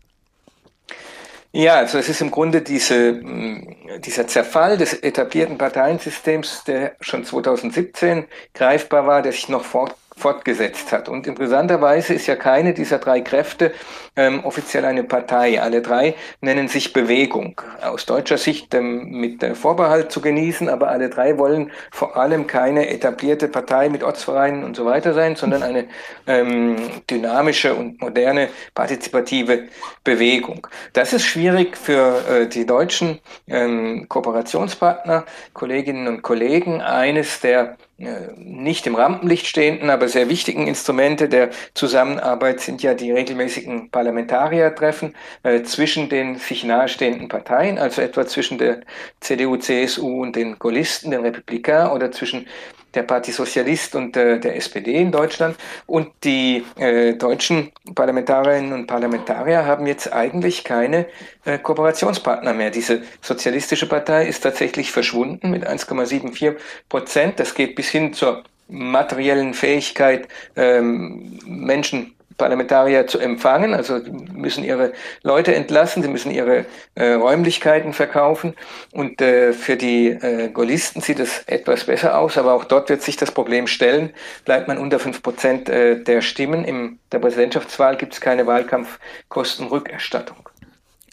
[1.53, 7.25] Ja, also es ist im Grunde diese, mm, dieser Zerfall des etablierten Parteiensystems, der schon
[7.25, 11.09] 2017 greifbar war, der sich noch fort fortgesetzt hat.
[11.09, 13.73] Und interessanterweise ist ja keine dieser drei Kräfte
[14.17, 15.61] ähm, offiziell eine Partei.
[15.61, 17.61] Alle drei nennen sich Bewegung.
[17.83, 22.47] Aus deutscher Sicht ähm, mit äh, Vorbehalt zu genießen, aber alle drei wollen vor allem
[22.47, 25.87] keine etablierte Partei mit Ortsvereinen und so weiter sein, sondern eine
[26.27, 26.77] ähm,
[27.11, 29.69] dynamische und moderne partizipative
[30.05, 30.67] Bewegung.
[30.93, 36.81] Das ist schwierig für äh, die deutschen ähm, Kooperationspartner, Kolleginnen und Kollegen.
[36.81, 43.13] Eines der nicht im Rampenlicht stehenden, aber sehr wichtigen Instrumente der Zusammenarbeit sind ja die
[43.13, 48.81] regelmäßigen Parlamentariertreffen äh, zwischen den sich nahestehenden Parteien, also etwa zwischen der
[49.21, 52.47] CDU, CSU und den Gaullisten, den Republikanern oder zwischen
[52.95, 55.57] der Parti Sozialist und äh, der SPD in Deutschland.
[55.87, 61.07] Und die äh, deutschen Parlamentarierinnen und Parlamentarier haben jetzt eigentlich keine
[61.45, 62.71] äh, Kooperationspartner mehr.
[62.71, 66.57] Diese sozialistische Partei ist tatsächlich verschwunden mit 1,74
[66.89, 67.41] Prozent.
[67.41, 73.75] Das geht bis hin zur materiellen Fähigkeit, ähm, Menschen Parlamentarier zu empfangen.
[73.75, 74.01] Also
[74.33, 74.93] müssen ihre
[75.23, 78.55] Leute entlassen, sie müssen ihre äh, Räumlichkeiten verkaufen.
[78.93, 83.03] Und äh, für die äh, Gaullisten sieht es etwas besser aus, aber auch dort wird
[83.03, 84.11] sich das Problem stellen.
[84.45, 90.49] Bleibt man unter fünf Prozent äh, der Stimmen, in der Präsidentschaftswahl gibt es keine Wahlkampfkostenrückerstattung.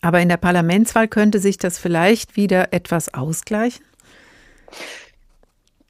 [0.02, 3.86] Aber in der Parlamentswahl könnte sich das vielleicht wieder etwas ausgleichen?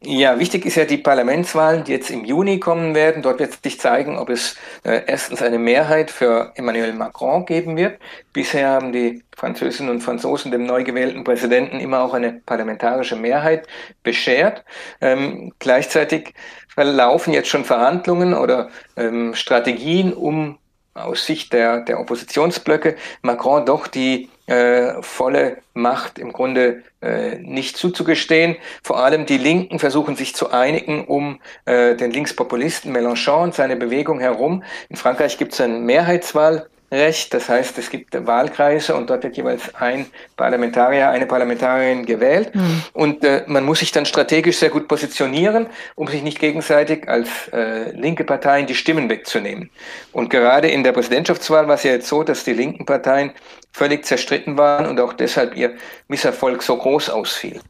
[0.03, 3.21] Ja, wichtig ist ja die Parlamentswahlen, die jetzt im Juni kommen werden.
[3.21, 7.99] Dort wird sich zeigen, ob es äh, erstens eine Mehrheit für Emmanuel Macron geben wird.
[8.33, 13.67] Bisher haben die Französinnen und Franzosen dem neu gewählten Präsidenten immer auch eine parlamentarische Mehrheit
[14.01, 14.65] beschert.
[15.01, 16.33] Ähm, gleichzeitig
[16.67, 20.57] verlaufen jetzt schon Verhandlungen oder ähm, Strategien, um
[20.95, 27.77] aus Sicht der, der Oppositionsblöcke Macron doch die äh, volle Macht im Grunde äh, nicht
[27.77, 28.57] zuzugestehen.
[28.83, 33.77] Vor allem die Linken versuchen sich zu einigen um äh, den Linkspopulisten Mélenchon und seine
[33.77, 34.63] Bewegung herum.
[34.89, 37.33] In Frankreich gibt es eine Mehrheitswahl Recht.
[37.33, 42.53] Das heißt, es gibt Wahlkreise und dort wird jeweils ein Parlamentarier, eine Parlamentarierin gewählt.
[42.53, 42.83] Mhm.
[42.91, 47.29] Und äh, man muss sich dann strategisch sehr gut positionieren, um sich nicht gegenseitig als
[47.53, 49.69] äh, linke Parteien die Stimmen wegzunehmen.
[50.11, 53.31] Und gerade in der Präsidentschaftswahl war es ja jetzt so, dass die linken Parteien
[53.71, 55.75] völlig zerstritten waren und auch deshalb ihr
[56.09, 57.61] Misserfolg so groß ausfiel.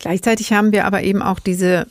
[0.00, 1.86] Gleichzeitig haben wir aber eben auch diese,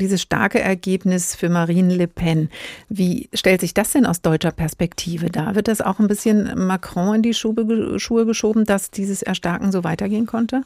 [0.00, 2.48] dieses starke Ergebnis für Marine Le Pen.
[2.88, 5.54] Wie stellt sich das denn aus deutscher Perspektive dar?
[5.54, 10.24] Wird das auch ein bisschen Macron in die Schuhe geschoben, dass dieses Erstarken so weitergehen
[10.24, 10.62] konnte?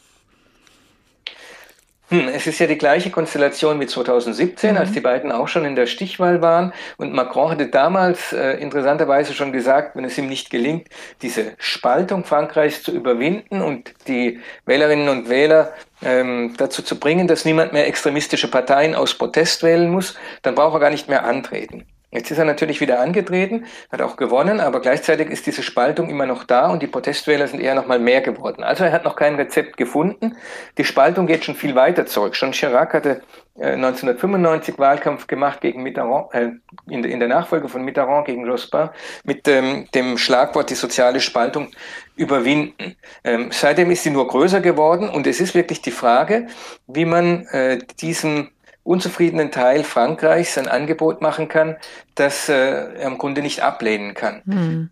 [2.10, 4.76] Hm, es ist ja die gleiche Konstellation wie 2017, mhm.
[4.76, 6.72] als die beiden auch schon in der Stichwahl waren.
[6.98, 10.88] Und Macron hatte damals äh, interessanterweise schon gesagt, wenn es ihm nicht gelingt,
[11.22, 17.46] diese Spaltung Frankreichs zu überwinden und die Wählerinnen und Wähler ähm, dazu zu bringen, dass
[17.46, 21.86] niemand mehr extremistische Parteien aus Protest wählen muss, dann braucht er gar nicht mehr antreten.
[22.14, 26.26] Jetzt ist er natürlich wieder angetreten, hat auch gewonnen, aber gleichzeitig ist diese Spaltung immer
[26.26, 28.62] noch da und die Protestwähler sind eher noch mal mehr geworden.
[28.62, 30.36] Also er hat noch kein Rezept gefunden.
[30.78, 32.36] Die Spaltung geht schon viel weiter zurück.
[32.36, 33.22] Schon Chirac hatte
[33.58, 36.50] äh, 1995 Wahlkampf gemacht gegen Mitterrand, äh,
[36.88, 38.90] in, in, der Nachfolge von Mitterrand gegen Jospin
[39.24, 41.72] mit ähm, dem Schlagwort die soziale Spaltung
[42.14, 42.96] überwinden.
[43.24, 46.46] Ähm, seitdem ist sie nur größer geworden und es ist wirklich die Frage,
[46.86, 48.50] wie man äh, diesem
[48.84, 51.76] unzufriedenen Teil Frankreichs ein Angebot machen kann,
[52.14, 54.42] das äh, er im Grunde nicht ablehnen kann.
[54.46, 54.90] Hm.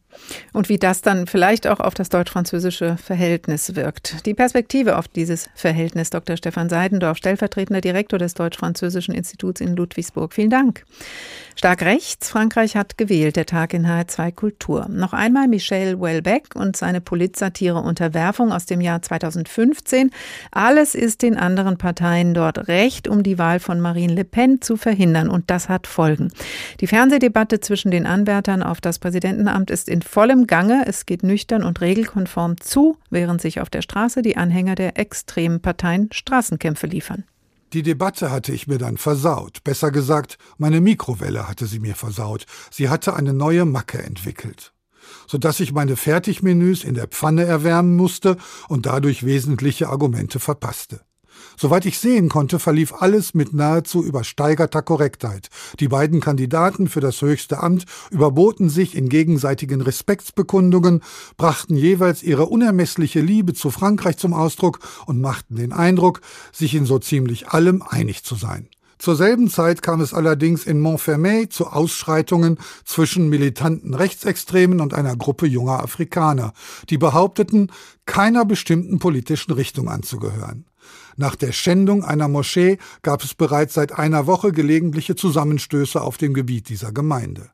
[0.53, 4.27] Und wie das dann vielleicht auch auf das deutsch-französische Verhältnis wirkt.
[4.27, 6.37] Die Perspektive auf dieses Verhältnis, Dr.
[6.37, 10.35] Stefan Seidendorf, stellvertretender Direktor des Deutsch-Französischen Instituts in Ludwigsburg.
[10.35, 10.85] Vielen Dank.
[11.57, 14.87] Stark rechts, Frankreich hat gewählt, der Tag in HR2 Kultur.
[14.89, 20.11] Noch einmal Michel Houellebecq und seine Politsatire Unterwerfung aus dem Jahr 2015.
[20.51, 24.77] Alles ist den anderen Parteien dort recht, um die Wahl von Marine Le Pen zu
[24.77, 25.29] verhindern.
[25.29, 26.33] Und das hat Folgen.
[26.81, 30.85] Die Fernsehdebatte zwischen den Anwärtern auf das Präsidentenamt ist in vollem Gange.
[30.87, 35.61] Es geht nüchtern und regelkonform zu, während sich auf der Straße die Anhänger der extremen
[35.61, 37.25] Parteien Straßenkämpfe liefern.
[37.75, 39.63] Die Debatte hatte ich mir dann versaut.
[39.63, 42.47] Besser gesagt, meine Mikrowelle hatte sie mir versaut.
[42.71, 44.73] Sie hatte eine neue Macke entwickelt.
[45.27, 51.03] Sodass ich meine Fertigmenüs in der Pfanne erwärmen musste und dadurch wesentliche Argumente verpasste.
[51.57, 55.49] Soweit ich sehen konnte, verlief alles mit nahezu übersteigerter Korrektheit.
[55.81, 61.03] Die beiden Kandidaten für das höchste Amt überboten sich in gegenseitigen Respektsbekundungen,
[61.37, 66.21] brachten jeweils ihre unermessliche Liebe zu Frankreich zum Ausdruck und machten den Eindruck,
[66.53, 68.69] sich in so ziemlich allem einig zu sein.
[69.03, 75.17] Zur selben Zeit kam es allerdings in Montfermeil zu Ausschreitungen zwischen militanten Rechtsextremen und einer
[75.17, 76.53] Gruppe junger Afrikaner,
[76.89, 77.73] die behaupteten,
[78.07, 80.67] keiner bestimmten politischen Richtung anzugehören.
[81.17, 86.35] Nach der Schändung einer Moschee gab es bereits seit einer Woche gelegentliche Zusammenstöße auf dem
[86.35, 87.51] Gebiet dieser Gemeinde.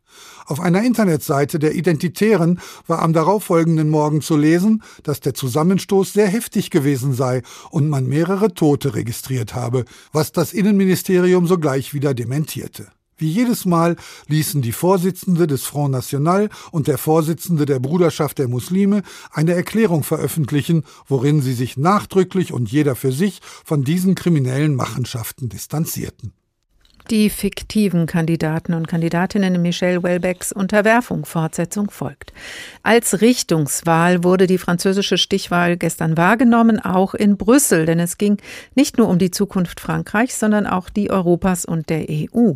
[0.47, 6.29] Auf einer Internetseite der Identitären war am darauffolgenden Morgen zu lesen, dass der Zusammenstoß sehr
[6.29, 12.89] heftig gewesen sei und man mehrere Tote registriert habe, was das Innenministerium sogleich wieder dementierte.
[13.19, 13.97] Wie jedes Mal
[14.29, 19.03] ließen die Vorsitzende des Front National und der Vorsitzende der Bruderschaft der Muslime
[19.33, 25.49] eine Erklärung veröffentlichen, worin sie sich nachdrücklich und jeder für sich von diesen kriminellen Machenschaften
[25.49, 26.33] distanzierten.
[27.11, 31.25] Die fiktiven Kandidaten und Kandidatinnen in Michel Welbecks Unterwerfung.
[31.25, 32.35] Fortsetzung folgt.
[32.83, 38.37] Als Richtungswahl wurde die französische Stichwahl gestern wahrgenommen, auch in Brüssel, denn es ging
[38.75, 42.53] nicht nur um die Zukunft Frankreichs, sondern auch die Europas und der EU.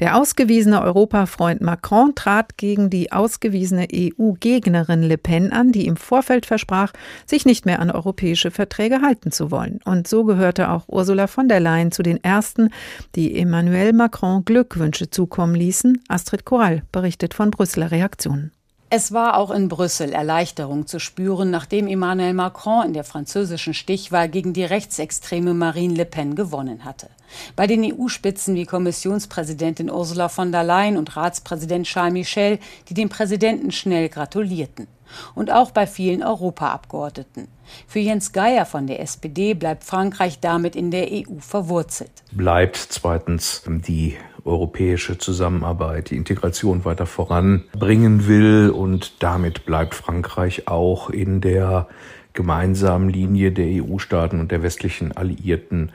[0.00, 6.44] Der ausgewiesene Europafreund Macron trat gegen die ausgewiesene EU-Gegnerin Le Pen an, die im Vorfeld
[6.44, 6.92] versprach,
[7.24, 9.78] sich nicht mehr an europäische Verträge halten zu wollen.
[9.84, 12.70] Und so gehörte auch Ursula von der Leyen zu den ersten,
[13.14, 16.02] die Emmanuel Macron Glückwünsche zukommen ließen.
[16.08, 18.52] Astrid Korall berichtet von Brüsseler Reaktionen.
[18.94, 24.28] Es war auch in Brüssel Erleichterung zu spüren, nachdem Emmanuel Macron in der französischen Stichwahl
[24.28, 27.08] gegen die rechtsextreme Marine Le Pen gewonnen hatte.
[27.56, 32.58] Bei den EU-Spitzen wie Kommissionspräsidentin Ursula von der Leyen und Ratspräsident Charles Michel,
[32.90, 34.86] die dem Präsidenten schnell gratulierten.
[35.34, 37.48] Und auch bei vielen Europaabgeordneten.
[37.86, 42.10] Für Jens Geier von der SPD bleibt Frankreich damit in der EU verwurzelt.
[42.32, 51.10] Bleibt zweitens die europäische Zusammenarbeit, die Integration weiter voranbringen will und damit bleibt Frankreich auch
[51.10, 51.86] in der
[52.32, 55.92] gemeinsamen Linie der EU-Staaten und der westlichen Alliierten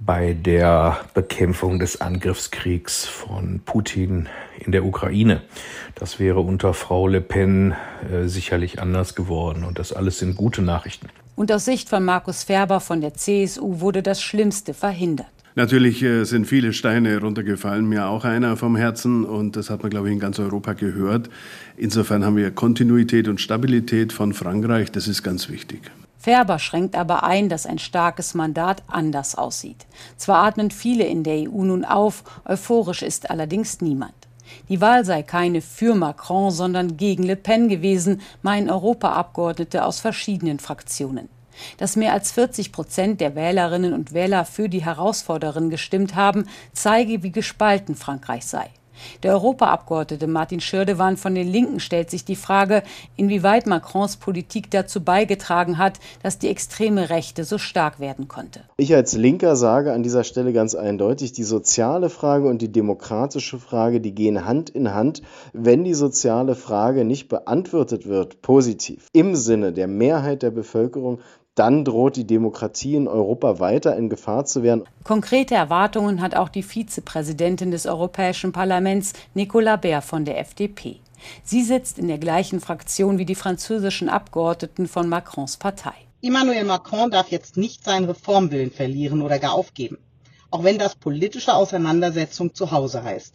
[0.00, 5.42] bei der Bekämpfung des Angriffskriegs von Putin in der Ukraine.
[5.94, 7.74] Das wäre unter Frau Le Pen
[8.10, 11.08] äh, sicherlich anders geworden und das alles sind gute Nachrichten.
[11.36, 15.28] Und aus Sicht von Markus Ferber von der CSU wurde das Schlimmste verhindert.
[15.54, 19.90] Natürlich äh, sind viele Steine runtergefallen, mir auch einer vom Herzen und das hat man,
[19.90, 21.28] glaube ich, in ganz Europa gehört.
[21.76, 25.90] Insofern haben wir Kontinuität und Stabilität von Frankreich, das ist ganz wichtig.
[26.20, 29.86] Ferber schränkt aber ein, dass ein starkes Mandat anders aussieht.
[30.18, 34.12] Zwar atmen viele in der EU nun auf, euphorisch ist allerdings niemand.
[34.68, 40.58] Die Wahl sei keine für Macron, sondern gegen Le Pen gewesen, meinen Europaabgeordnete aus verschiedenen
[40.58, 41.30] Fraktionen.
[41.78, 47.22] Dass mehr als 40 Prozent der Wählerinnen und Wähler für die Herausforderin gestimmt haben, zeige,
[47.22, 48.68] wie gespalten Frankreich sei.
[49.22, 52.82] Der Europaabgeordnete Martin Schirdewan von den Linken stellt sich die Frage,
[53.16, 58.60] inwieweit Macrons Politik dazu beigetragen hat, dass die extreme Rechte so stark werden konnte.
[58.76, 63.58] Ich als Linker sage an dieser Stelle ganz eindeutig, die soziale Frage und die demokratische
[63.58, 69.34] Frage, die gehen Hand in Hand, wenn die soziale Frage nicht beantwortet wird, positiv, im
[69.34, 71.20] Sinne der Mehrheit der Bevölkerung,
[71.60, 74.84] dann droht die Demokratie in Europa weiter in Gefahr zu werden.
[75.04, 81.00] Konkrete Erwartungen hat auch die Vizepräsidentin des Europäischen Parlaments, Nicola Baer von der FDP.
[81.44, 85.92] Sie sitzt in der gleichen Fraktion wie die französischen Abgeordneten von Macrons Partei.
[86.22, 89.98] Emmanuel Macron darf jetzt nicht seinen Reformwillen verlieren oder gar aufgeben,
[90.50, 93.34] auch wenn das politische Auseinandersetzung zu Hause heißt.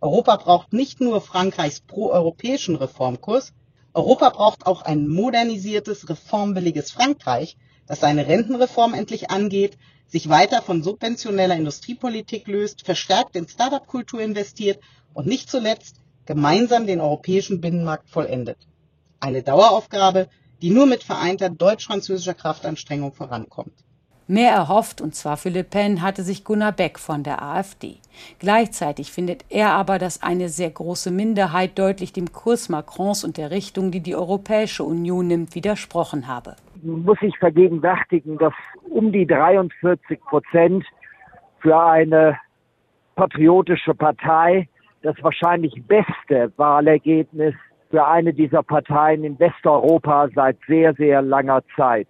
[0.00, 3.52] Europa braucht nicht nur Frankreichs proeuropäischen Reformkurs,
[3.92, 9.76] Europa braucht auch ein modernisiertes, reformwilliges Frankreich, das seine Rentenreform endlich angeht,
[10.06, 14.80] sich weiter von subventioneller Industriepolitik löst, verstärkt in Start-up-Kultur investiert
[15.12, 18.58] und nicht zuletzt gemeinsam den europäischen Binnenmarkt vollendet.
[19.18, 20.28] Eine Daueraufgabe,
[20.62, 23.74] die nur mit vereinter deutsch-französischer Kraftanstrengung vorankommt.
[24.30, 27.96] Mehr erhofft, und zwar für Le Pen, hatte sich Gunnar Beck von der AfD.
[28.38, 33.50] Gleichzeitig findet er aber, dass eine sehr große Minderheit deutlich dem Kurs Macrons und der
[33.50, 36.54] Richtung, die die Europäische Union nimmt, widersprochen habe.
[36.80, 38.52] Man muss sich vergegenwärtigen, dass
[38.88, 40.84] um die 43 Prozent
[41.58, 42.38] für eine
[43.16, 44.68] patriotische Partei
[45.02, 47.56] das wahrscheinlich beste Wahlergebnis
[47.90, 52.06] für eine dieser Parteien in Westeuropa seit sehr, sehr langer Zeit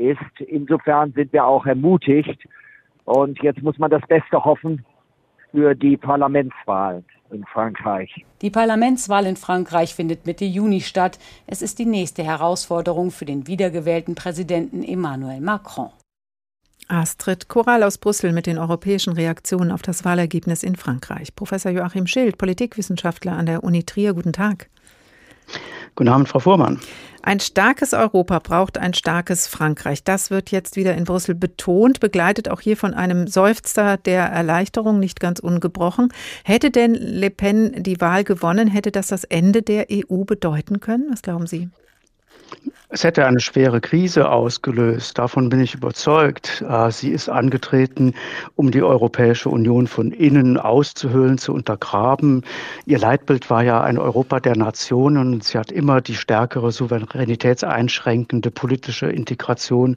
[0.00, 0.40] ist.
[0.40, 2.38] Insofern sind wir auch ermutigt.
[3.04, 4.84] Und jetzt muss man das Beste hoffen
[5.50, 8.24] für die Parlamentswahl in Frankreich.
[8.42, 11.18] Die Parlamentswahl in Frankreich findet Mitte Juni statt.
[11.46, 15.90] Es ist die nächste Herausforderung für den wiedergewählten Präsidenten Emmanuel Macron.
[16.88, 21.34] Astrid Koral aus Brüssel mit den europäischen Reaktionen auf das Wahlergebnis in Frankreich.
[21.36, 24.68] Professor Joachim Schild, Politikwissenschaftler an der Uni Trier, guten Tag.
[25.94, 26.80] Guten Abend, Frau Fuhrmann.
[27.22, 30.02] Ein starkes Europa braucht ein starkes Frankreich.
[30.02, 34.98] Das wird jetzt wieder in Brüssel betont, begleitet auch hier von einem Seufzer der Erleichterung,
[34.98, 36.12] nicht ganz ungebrochen.
[36.44, 41.08] Hätte denn Le Pen die Wahl gewonnen, hätte das das Ende der EU bedeuten können?
[41.10, 41.68] Was glauben Sie?
[42.92, 45.16] Es hätte eine schwere Krise ausgelöst.
[45.16, 46.64] Davon bin ich überzeugt.
[46.68, 48.14] Äh, sie ist angetreten,
[48.56, 52.42] um die Europäische Union von innen auszuhöhlen, zu untergraben.
[52.86, 58.50] Ihr Leitbild war ja ein Europa der Nationen und sie hat immer die stärkere souveränitätseinschränkende
[58.50, 59.94] politische Integration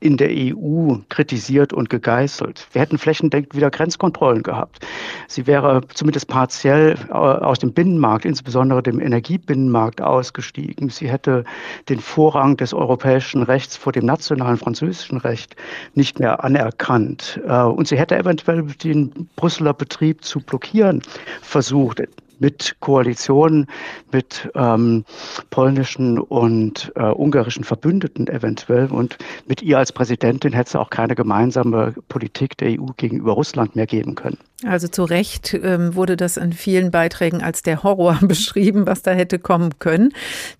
[0.00, 2.68] in der EU kritisiert und gegeißelt.
[2.72, 4.86] Wir hätten flächendeckend wieder Grenzkontrollen gehabt.
[5.28, 10.90] Sie wäre zumindest partiell äh, aus dem Binnenmarkt, insbesondere dem Energiebinnenmarkt, ausgestiegen.
[10.90, 11.44] Sie hätte
[11.88, 15.54] den Vorrang Vorrang des europäischen Rechts vor dem nationalen französischen Recht
[15.94, 17.40] nicht mehr anerkannt.
[17.46, 21.00] Äh, und sie hätte eventuell den Brüsseler Betrieb zu blockieren
[21.42, 22.02] versucht
[22.40, 23.68] mit Koalitionen
[24.10, 25.04] mit ähm,
[25.50, 28.90] polnischen und äh, ungarischen Verbündeten eventuell.
[28.90, 29.16] Und
[29.46, 33.86] mit ihr als Präsidentin hätte es auch keine gemeinsame Politik der EU gegenüber Russland mehr
[33.86, 34.38] geben können.
[34.62, 39.10] Also zu Recht ähm, wurde das in vielen Beiträgen als der Horror beschrieben, was da
[39.10, 40.12] hätte kommen können.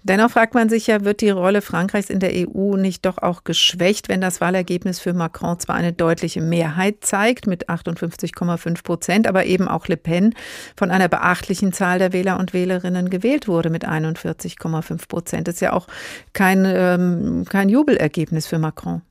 [0.02, 3.44] Dennoch fragt man sich ja, wird die Rolle Frankreichs in der EU nicht doch auch
[3.44, 9.46] geschwächt, wenn das Wahlergebnis für Macron zwar eine deutliche Mehrheit zeigt mit 58,5 Prozent, aber
[9.46, 10.34] eben auch Le Pen
[10.76, 15.46] von einer beachtlichen Zahl der Wähler und Wählerinnen gewählt wurde mit 41,5 Prozent.
[15.46, 15.86] Das ist ja auch
[16.32, 19.02] kein, ähm, kein Jubelergebnis für Macron.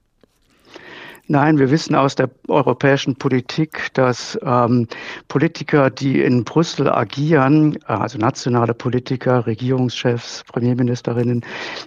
[1.27, 4.87] Nein, wir wissen aus der europäischen Politik, dass ähm,
[5.29, 11.45] Politiker, die in Brüssel agieren, äh, also nationale Politiker, Regierungschefs, Premierministerinnen,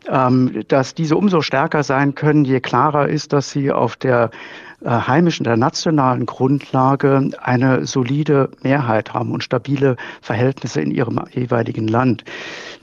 [0.09, 4.31] ähm, dass diese umso stärker sein können, je klarer ist, dass sie auf der
[4.83, 11.89] äh, heimischen, der nationalen Grundlage eine solide Mehrheit haben und stabile Verhältnisse in ihrem jeweiligen
[11.89, 12.25] Land.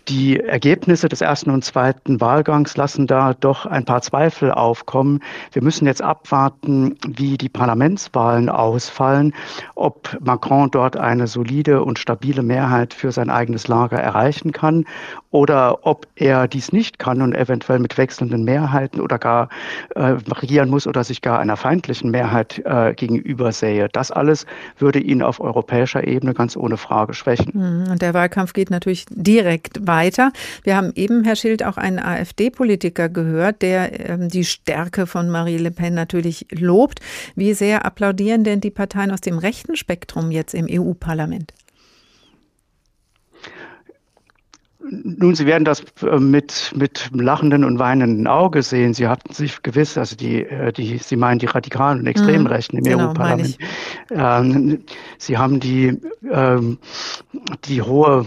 [0.09, 5.21] Die Ergebnisse des ersten und zweiten Wahlgangs lassen da doch ein paar Zweifel aufkommen.
[5.53, 9.33] Wir müssen jetzt abwarten, wie die Parlamentswahlen ausfallen,
[9.75, 14.83] ob Macron dort eine solide und stabile Mehrheit für sein eigenes Lager erreichen kann
[15.31, 19.47] oder ob er dies nicht kann und eventuell mit wechselnden Mehrheiten oder gar
[19.95, 23.87] äh, regieren muss oder sich gar einer feindlichen Mehrheit äh, gegenüber sähe.
[23.89, 24.45] Das alles
[24.77, 27.53] würde ihn auf europäischer Ebene ganz ohne Frage schwächen.
[27.53, 30.31] Hm, und der Wahlkampf geht natürlich direkt weiter weiter.
[30.63, 35.57] Wir haben eben, Herr Schild, auch einen AfD-Politiker gehört, der ähm, die Stärke von Marie
[35.57, 36.99] Le Pen natürlich lobt.
[37.35, 41.53] Wie sehr applaudieren denn die Parteien aus dem rechten Spektrum jetzt im EU-Parlament?
[44.89, 48.93] Nun, Sie werden das äh, mit, mit lachenden und weinenden Auge sehen.
[48.93, 52.47] Sie hatten sich gewiss, also die, äh, die, Sie meinen die Radikalen und extremen mhm.
[52.47, 53.57] Rechten im genau, EU-Parlament.
[54.11, 54.83] Ähm,
[55.17, 56.77] Sie haben die, ähm,
[57.65, 58.25] die hohe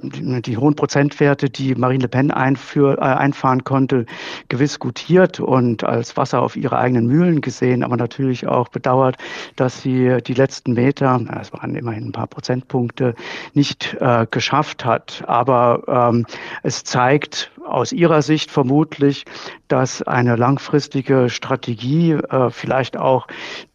[0.00, 4.06] die hohen Prozentwerte, die Marine Le Pen einführ, äh, einfahren konnte,
[4.48, 9.16] gewiss gutiert und als Wasser auf ihre eigenen Mühlen gesehen, aber natürlich auch bedauert,
[9.56, 13.14] dass sie die letzten Meter, es waren immerhin ein paar Prozentpunkte,
[13.54, 15.24] nicht äh, geschafft hat.
[15.26, 16.26] Aber ähm,
[16.62, 19.24] es zeigt aus ihrer Sicht vermutlich,
[19.68, 23.26] dass eine langfristige Strategie, äh, vielleicht auch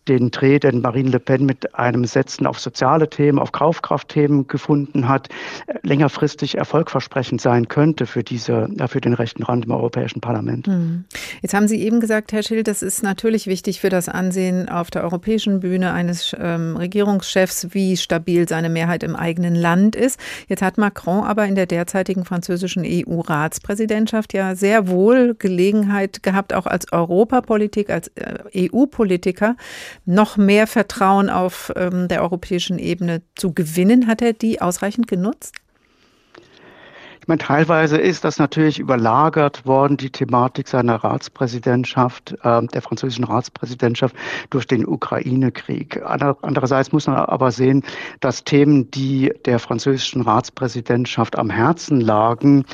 [0.07, 5.07] den Dreh, den Marine Le Pen mit einem Setzen auf soziale Themen, auf Kaufkraftthemen gefunden
[5.07, 5.29] hat,
[5.81, 10.67] längerfristig erfolgversprechend sein könnte für diese, für den rechten Rand im Europäischen Parlament.
[10.67, 11.05] Hm.
[11.41, 14.91] Jetzt haben Sie eben gesagt, Herr Schild, das ist natürlich wichtig für das Ansehen auf
[14.91, 20.19] der europäischen Bühne eines ähm, Regierungschefs, wie stabil seine Mehrheit im eigenen Land ist.
[20.49, 23.82] Jetzt hat Macron aber in der derzeitigen französischen EU-Ratspräsidentschaft
[24.33, 29.55] ja sehr wohl Gelegenheit gehabt, auch als Europapolitik, als äh, EU-Politiker,
[30.05, 34.07] noch mehr Vertrauen auf ähm, der europäischen Ebene zu gewinnen.
[34.07, 35.55] Hat er die ausreichend genutzt?
[37.23, 43.23] Ich meine, teilweise ist das natürlich überlagert worden, die Thematik seiner Ratspräsidentschaft, äh, der französischen
[43.23, 44.13] Ratspräsidentschaft
[44.49, 46.01] durch den Ukraine-Krieg.
[46.03, 47.83] Andererseits muss man aber sehen,
[48.19, 52.65] dass Themen, die der französischen Ratspräsidentschaft am Herzen lagen,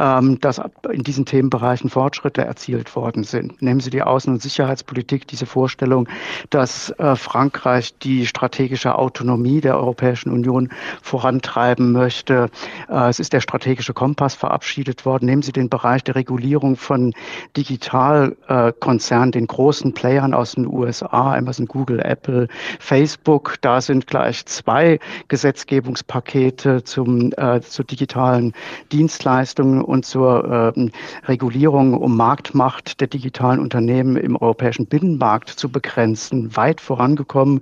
[0.00, 3.60] ähm, dass in diesen Themenbereichen Fortschritte erzielt worden sind.
[3.60, 6.08] Nehmen Sie die Außen- und Sicherheitspolitik, diese Vorstellung,
[6.48, 10.70] dass äh, Frankreich die strategische Autonomie der Europäischen Union
[11.02, 12.48] vorantreiben möchte.
[12.88, 15.26] Äh, es ist der strategische Kompass verabschiedet worden.
[15.26, 17.12] Nehmen Sie den Bereich der Regulierung von
[17.56, 22.48] Digitalkonzernen, den großen Playern aus den USA, Amazon, Google, Apple,
[22.78, 23.56] Facebook.
[23.60, 24.98] Da sind gleich zwei
[25.28, 28.54] Gesetzgebungspakete zum, äh, zu digitalen
[28.92, 30.88] Dienstleistungen und zur äh,
[31.26, 37.60] Regulierung um Marktmacht der digitalen Unternehmen im europäischen Binnenmarkt zu begrenzen, weit vorangekommen.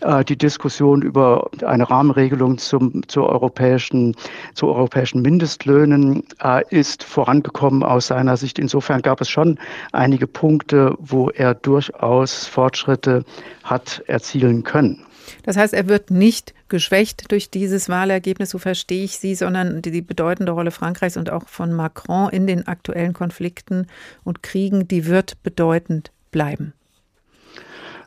[0.00, 4.14] Äh, die Diskussion über eine Rahmenregelung zum, zur europäischen,
[4.54, 8.58] zu europäischen Mindestlöhnen äh, ist vorangekommen aus seiner Sicht.
[8.58, 9.58] Insofern gab es schon
[9.92, 13.24] einige Punkte, wo er durchaus Fortschritte
[13.62, 15.04] hat erzielen können.
[15.42, 19.90] Das heißt, er wird nicht geschwächt durch dieses Wahlergebnis, so verstehe ich Sie, sondern die,
[19.90, 23.86] die bedeutende Rolle Frankreichs und auch von Macron in den aktuellen Konflikten
[24.24, 26.72] und Kriegen, die wird bedeutend bleiben.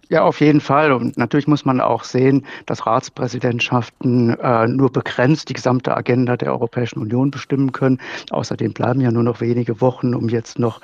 [0.09, 0.93] Ja, auf jeden Fall.
[0.93, 6.53] Und natürlich muss man auch sehen, dass Ratspräsidentschaften äh, nur begrenzt die gesamte Agenda der
[6.53, 7.99] Europäischen Union bestimmen können.
[8.29, 10.79] Außerdem bleiben ja nur noch wenige Wochen, um jetzt noch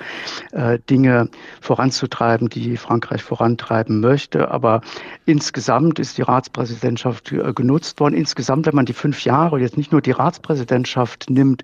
[0.52, 1.30] äh, Dinge
[1.62, 4.50] voranzutreiben, die Frankreich vorantreiben möchte.
[4.50, 4.82] Aber
[5.24, 8.14] insgesamt ist die Ratspräsidentschaft äh, genutzt worden.
[8.14, 11.62] Insgesamt, wenn man die fünf Jahre, jetzt nicht nur die Ratspräsidentschaft nimmt,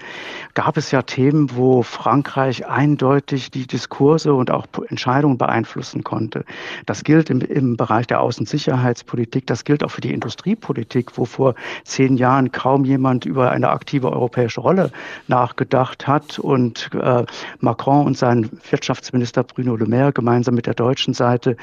[0.55, 6.47] gab es ja Themen, wo Frankreich eindeutig die Diskurse und auch Entscheidungen beeinflussen konnte.
[6.87, 9.47] Das gilt im im Bereich der Außensicherheitspolitik.
[9.47, 14.13] Das gilt auch für die Industriepolitik, wo vor zehn Jahren kaum jemand über eine aktive
[14.13, 14.91] europäische Rolle
[15.29, 16.39] nachgedacht hat.
[16.39, 17.25] Und äh,
[17.61, 21.57] Macron und sein Wirtschaftsminister Bruno Le Maire gemeinsam mit der deutschen Seite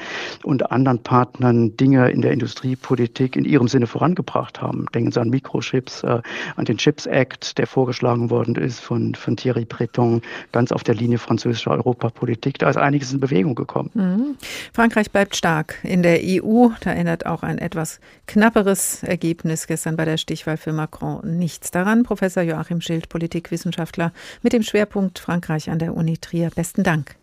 [0.44, 4.86] und anderen Partnern Dinge in der Industriepolitik in ihrem Sinne vorangebracht haben.
[4.94, 6.20] Denken Sie an Mikrochips, äh,
[6.56, 10.22] an den Chips Act, der vorgeschlagen worden ist von, von Thierry Breton,
[10.52, 12.58] ganz auf der Linie französischer Europapolitik.
[12.58, 13.90] Da ist einiges in Bewegung gekommen.
[13.94, 14.36] Mhm.
[14.72, 16.68] Frankreich bleibt stark in der EU.
[16.80, 22.02] Da erinnert auch ein etwas knapperes Ergebnis gestern bei der Stichwahl für Macron nichts daran.
[22.02, 24.12] Professor Joachim Schild, Politikwissenschaftler
[24.42, 26.50] mit dem Schwerpunkt Frankreich an der Uni Trier.
[26.54, 27.16] Besten Dank.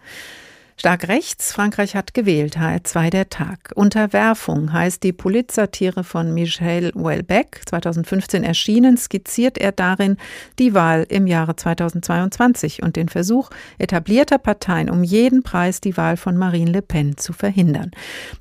[0.77, 3.71] Stark rechts, Frankreich hat gewählt, HR2 der Tag.
[3.75, 10.17] Unterwerfung heißt die Politsatire von Michel Houellebecq, 2015 erschienen, skizziert er darin
[10.59, 16.17] die Wahl im Jahre 2022 und den Versuch etablierter Parteien um jeden Preis die Wahl
[16.17, 17.91] von Marine Le Pen zu verhindern.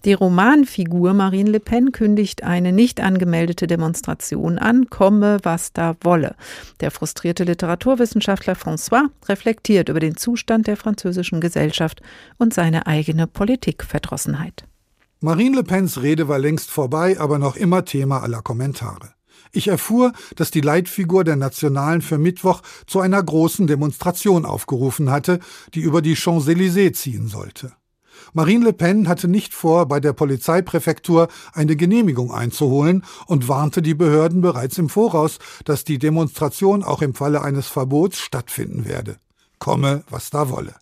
[0.04, 6.34] Die Romanfigur Marine Le Pen kündigt eine nicht angemeldete Demonstration an, komme was da wolle.
[6.80, 12.02] Der frustrierte Literaturwissenschaftler François reflektiert über den Zustand der französischen Gesellschaft
[12.38, 14.66] und seine eigene Politikverdrossenheit.
[15.20, 19.14] Marine Le Pens Rede war längst vorbei, aber noch immer Thema aller Kommentare.
[19.52, 25.38] Ich erfuhr, dass die Leitfigur der Nationalen für Mittwoch zu einer großen Demonstration aufgerufen hatte,
[25.74, 27.72] die über die Champs-Élysées ziehen sollte.
[28.32, 33.94] Marine Le Pen hatte nicht vor, bei der Polizeipräfektur eine Genehmigung einzuholen und warnte die
[33.94, 39.16] Behörden bereits im Voraus, dass die Demonstration auch im Falle eines Verbots stattfinden werde.
[39.58, 40.74] Komme, was da wolle.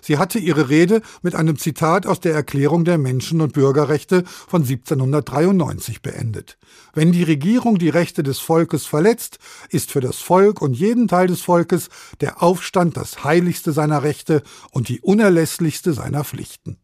[0.00, 4.62] Sie hatte ihre Rede mit einem Zitat aus der Erklärung der Menschen- und Bürgerrechte von
[4.62, 6.58] 1793 beendet.
[6.92, 9.38] Wenn die Regierung die Rechte des Volkes verletzt,
[9.68, 11.88] ist für das Volk und jeden Teil des Volkes
[12.20, 16.78] der Aufstand das heiligste seiner Rechte und die unerlässlichste seiner Pflichten.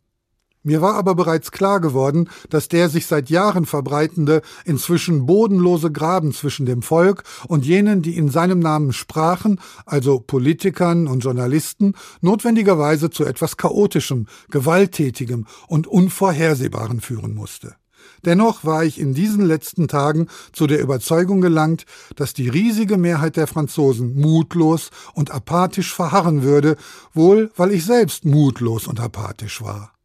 [0.66, 6.32] Mir war aber bereits klar geworden, dass der sich seit Jahren verbreitende, inzwischen bodenlose Graben
[6.32, 13.10] zwischen dem Volk und jenen, die in seinem Namen sprachen, also Politikern und Journalisten, notwendigerweise
[13.10, 17.76] zu etwas Chaotischem, Gewalttätigem und Unvorhersehbaren führen musste.
[18.24, 21.86] Dennoch war ich in diesen letzten Tagen zu der Überzeugung gelangt,
[22.16, 26.76] dass die riesige Mehrheit der Franzosen mutlos und apathisch verharren würde,
[27.14, 29.95] wohl weil ich selbst mutlos und apathisch war.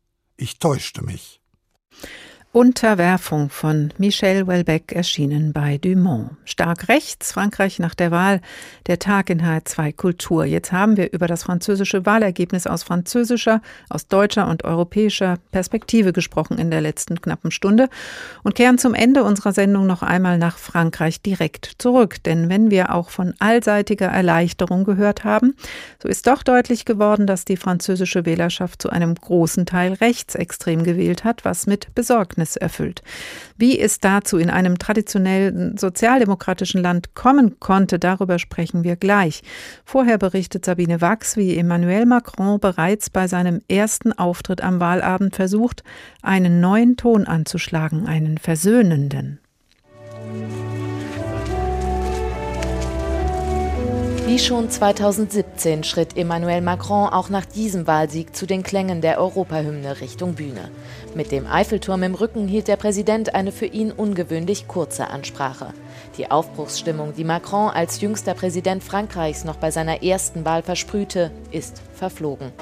[0.42, 1.41] Ich täuschte mich.
[2.54, 6.32] Unterwerfung von Michel Welbeck erschienen bei Dumont.
[6.44, 8.42] Stark rechts, Frankreich nach der Wahl,
[8.88, 10.44] der Tag in H2 Kultur.
[10.44, 16.58] Jetzt haben wir über das französische Wahlergebnis aus französischer, aus deutscher und europäischer Perspektive gesprochen
[16.58, 17.88] in der letzten knappen Stunde
[18.44, 22.22] und kehren zum Ende unserer Sendung noch einmal nach Frankreich direkt zurück.
[22.22, 25.56] Denn wenn wir auch von allseitiger Erleichterung gehört haben,
[26.04, 31.24] so ist doch deutlich geworden, dass die französische Wählerschaft zu einem großen Teil rechtsextrem gewählt
[31.24, 33.02] hat, was mit Besorgnis Ergebnis erfüllt.
[33.58, 39.44] Wie es dazu in einem traditionellen sozialdemokratischen Land kommen konnte, darüber sprechen wir gleich.
[39.86, 45.84] Vorher berichtet Sabine Wachs, wie Emmanuel Macron bereits bei seinem ersten Auftritt am Wahlabend versucht,
[46.22, 49.40] einen neuen Ton anzuschlagen, einen versöhnenden.
[54.32, 60.00] Wie schon 2017 schritt Emmanuel Macron auch nach diesem Wahlsieg zu den Klängen der Europahymne
[60.00, 60.72] Richtung Bühne.
[61.16, 65.74] Mit dem Eiffelturm im Rücken hielt der Präsident eine für ihn ungewöhnlich kurze Ansprache.
[66.18, 71.82] Die Aufbruchsstimmung, die Macron als jüngster Präsident Frankreichs noch bei seiner ersten Wahl versprühte, ist
[71.94, 72.54] verflogen.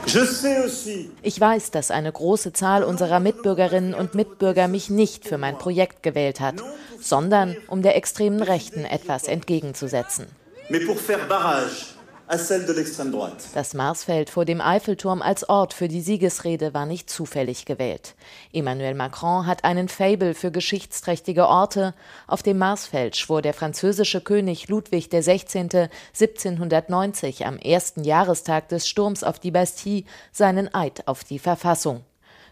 [1.22, 6.02] Ich weiß, dass eine große Zahl unserer Mitbürgerinnen und Mitbürger mich nicht für mein Projekt
[6.02, 6.56] gewählt hat,
[7.00, 10.26] sondern um der extremen Rechten etwas entgegenzusetzen
[10.70, 11.96] mais pour faire barrage
[12.32, 18.14] das Marsfeld vor dem Eiffelturm als Ort für die Siegesrede war nicht zufällig gewählt.
[18.54, 21.96] Emmanuel Macron hat einen Fable für geschichtsträchtige Orte.
[22.28, 25.90] Auf dem Marsfeld schwor der französische König Ludwig XVI.
[26.14, 32.04] 1790 am ersten Jahrestag des Sturms auf die Bastille seinen Eid auf die Verfassung.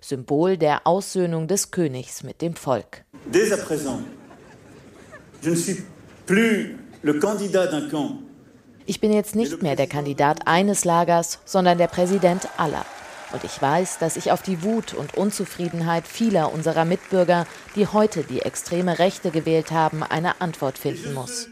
[0.01, 3.03] Symbol der Aussöhnung des Königs mit dem Volk.
[3.31, 4.01] Dès à présent,
[5.43, 5.83] je ne suis
[6.25, 6.79] plus
[8.87, 12.85] ich bin jetzt nicht mehr der Kandidat eines Lagers, sondern der Präsident aller.
[13.33, 17.45] Und ich weiß, dass ich auf die Wut und Unzufriedenheit vieler unserer Mitbürger,
[17.75, 21.49] die heute die extreme Rechte gewählt haben, eine Antwort finden muss.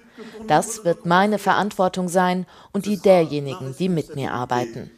[0.48, 4.90] Das wird meine Verantwortung sein und die derjenigen, die mit mir arbeiten.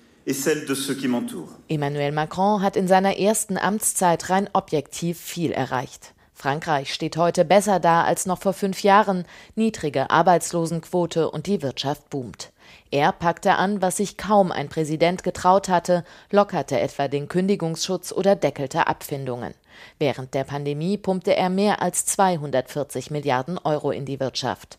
[1.68, 6.14] Emmanuel Macron hat in seiner ersten Amtszeit rein objektiv viel erreicht.
[6.38, 9.26] Frankreich steht heute besser da als noch vor fünf Jahren.
[9.56, 12.52] Niedrige Arbeitslosenquote und die Wirtschaft boomt.
[12.92, 18.36] Er packte an, was sich kaum ein Präsident getraut hatte, lockerte etwa den Kündigungsschutz oder
[18.36, 19.56] deckelte Abfindungen.
[19.98, 24.78] Während der Pandemie pumpte er mehr als 240 Milliarden Euro in die Wirtschaft.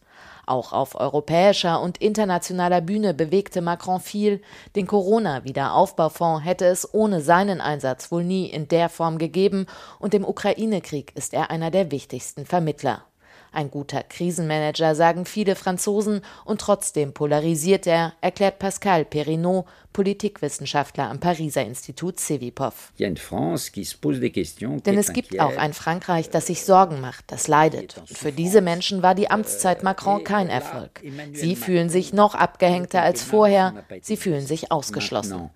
[0.48, 4.40] Auch auf europäischer und internationaler Bühne bewegte Macron viel.
[4.76, 9.66] Den Corona-Wiederaufbaufonds hätte es ohne seinen Einsatz wohl nie in der Form gegeben,
[9.98, 13.04] und im Ukraine-Krieg ist er einer der wichtigsten Vermittler.
[13.52, 21.18] Ein guter Krisenmanager, sagen viele Franzosen, und trotzdem polarisiert er, erklärt Pascal Perrinot, Politikwissenschaftler am
[21.18, 22.92] Pariser Institut Cevipov.
[22.98, 27.98] Denn es gibt auch ein Frankreich, das sich Sorgen macht, das leidet.
[27.98, 31.02] Und für diese Menschen war die Amtszeit Macron kein Erfolg.
[31.32, 35.50] Sie fühlen sich noch abgehängter als vorher, sie fühlen sich ausgeschlossen.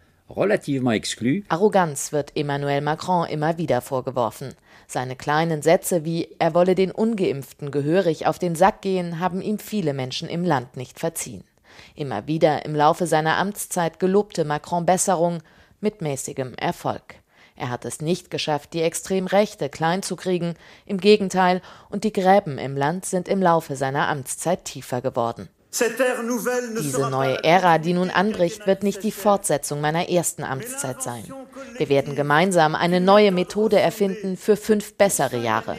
[1.49, 4.55] Arroganz wird Emmanuel Macron immer wieder vorgeworfen.
[4.93, 9.59] Seine kleinen Sätze wie er wolle den ungeimpften gehörig auf den Sack gehen, haben ihm
[9.59, 11.45] viele Menschen im Land nicht verziehen.
[11.95, 15.43] Immer wieder im Laufe seiner Amtszeit gelobte Macron Besserung
[15.81, 17.15] mit mäßigem Erfolg.
[17.57, 22.59] Er hat es nicht geschafft, die Extremrechte klein zu kriegen, im Gegenteil, und die Gräben
[22.59, 25.49] im Land sind im Laufe seiner Amtszeit tiefer geworden.
[25.73, 31.25] Diese neue Ära, die nun anbricht, wird nicht die Fortsetzung meiner ersten Amtszeit sein.
[31.79, 35.79] Wir werden gemeinsam eine neue Methode erfinden für fünf bessere Jahre.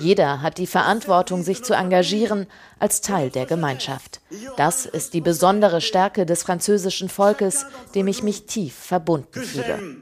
[0.00, 2.46] Jeder hat die Verantwortung, sich zu engagieren
[2.78, 4.20] als Teil der Gemeinschaft.
[4.56, 9.96] Das ist die besondere Stärke des französischen Volkes, dem ich mich tief verbunden fühle.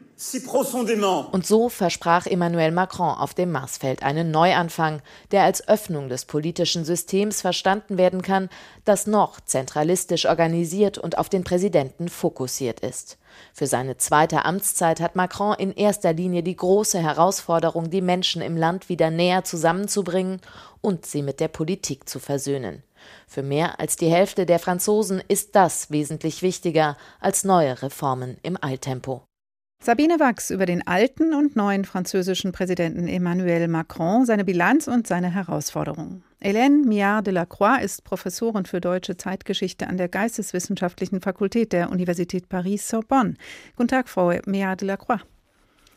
[1.32, 5.02] Und so versprach Emmanuel Macron auf dem Marsfeld einen Neuanfang,
[5.32, 8.48] der als Öffnung des politischen Systems verstanden werden kann,
[8.84, 13.18] das noch zentralistisch organisiert und auf den Präsidenten fokussiert ist.
[13.52, 18.56] Für seine zweite Amtszeit hat Macron in erster Linie die große Herausforderung, die Menschen im
[18.56, 20.40] Land wieder näher zusammenzubringen
[20.80, 22.84] und sie mit der Politik zu versöhnen.
[23.26, 28.56] Für mehr als die Hälfte der Franzosen ist das wesentlich wichtiger als neue Reformen im
[28.62, 29.24] Eiltempo.
[29.84, 35.28] Sabine Wachs über den alten und neuen französischen Präsidenten Emmanuel Macron, seine Bilanz und seine
[35.28, 36.24] Herausforderungen.
[36.40, 41.90] Hélène Miard de la Croix ist Professorin für deutsche Zeitgeschichte an der Geisteswissenschaftlichen Fakultät der
[41.90, 43.34] Universität Paris-Sorbonne.
[43.76, 45.20] Guten Tag, Frau Miard de la Croix.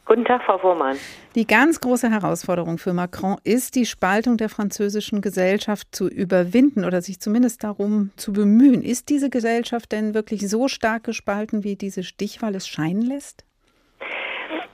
[0.03, 0.97] Guten Tag, Frau Wohrmann.
[1.35, 7.01] Die ganz große Herausforderung für Macron ist, die Spaltung der französischen Gesellschaft zu überwinden oder
[7.01, 8.81] sich zumindest darum zu bemühen.
[8.81, 13.46] Ist diese Gesellschaft denn wirklich so stark gespalten, wie diese Stichwahl es scheinen lässt?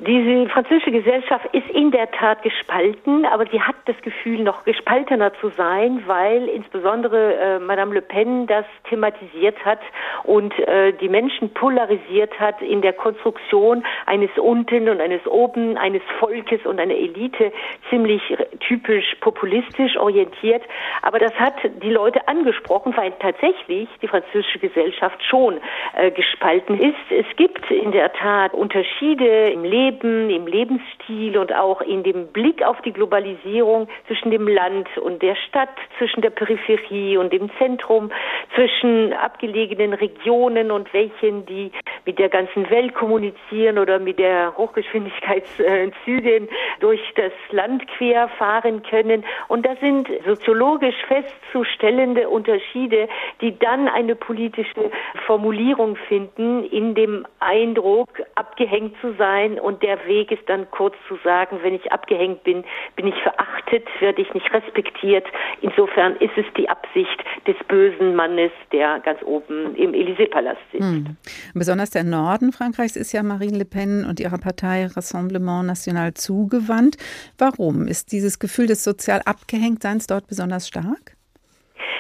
[0.06, 5.34] Diese französische Gesellschaft ist in der Tat gespalten, aber sie hat das Gefühl, noch gespaltener
[5.36, 9.80] zu sein, weil insbesondere äh, Madame Le Pen das thematisiert hat
[10.24, 16.02] und äh, die Menschen polarisiert hat in der Konstruktion eines Unten und eines Oben, eines
[16.20, 17.54] Volkes und einer Elite,
[17.90, 18.22] ziemlich
[18.60, 20.64] typisch populistisch orientiert.
[21.02, 25.62] Aber das hat die Leute angesprochen, weil tatsächlich die französische Gesellschaft schon
[25.96, 26.96] äh, gespalten ist.
[27.10, 32.28] Es gibt in der Tat Unterschiede im Leben, Leben, im Lebensstil und auch in dem
[32.28, 37.50] Blick auf die Globalisierung zwischen dem Land und der Stadt, zwischen der Peripherie und dem
[37.58, 38.12] Zentrum,
[38.56, 41.72] zwischen abgelegenen Regionen und welchen, die
[42.06, 49.24] mit der ganzen Welt kommunizieren oder mit der Hochgeschwindigkeitszügen durch das Land quer fahren können.
[49.48, 53.08] Und das sind soziologisch festzustellende Unterschiede,
[53.42, 54.92] die dann eine politische
[55.26, 59.60] Formulierung finden in dem Eindruck, abgehängt zu sein.
[59.60, 62.64] Und der Weg ist dann kurz zu sagen, wenn ich abgehängt bin,
[62.96, 65.26] bin ich verachtet, werde ich nicht respektiert.
[65.62, 70.84] Insofern ist es die Absicht des bösen Mannes, der ganz oben im Élysée-Palast sitzt.
[70.84, 71.18] Hm.
[71.54, 76.98] Besonders der Norden Frankreichs ist ja Marine Le Pen und ihrer Partei Rassemblement National zugewandt.
[77.38, 81.18] Warum ist dieses Gefühl des sozial Abgehängtseins dort besonders stark?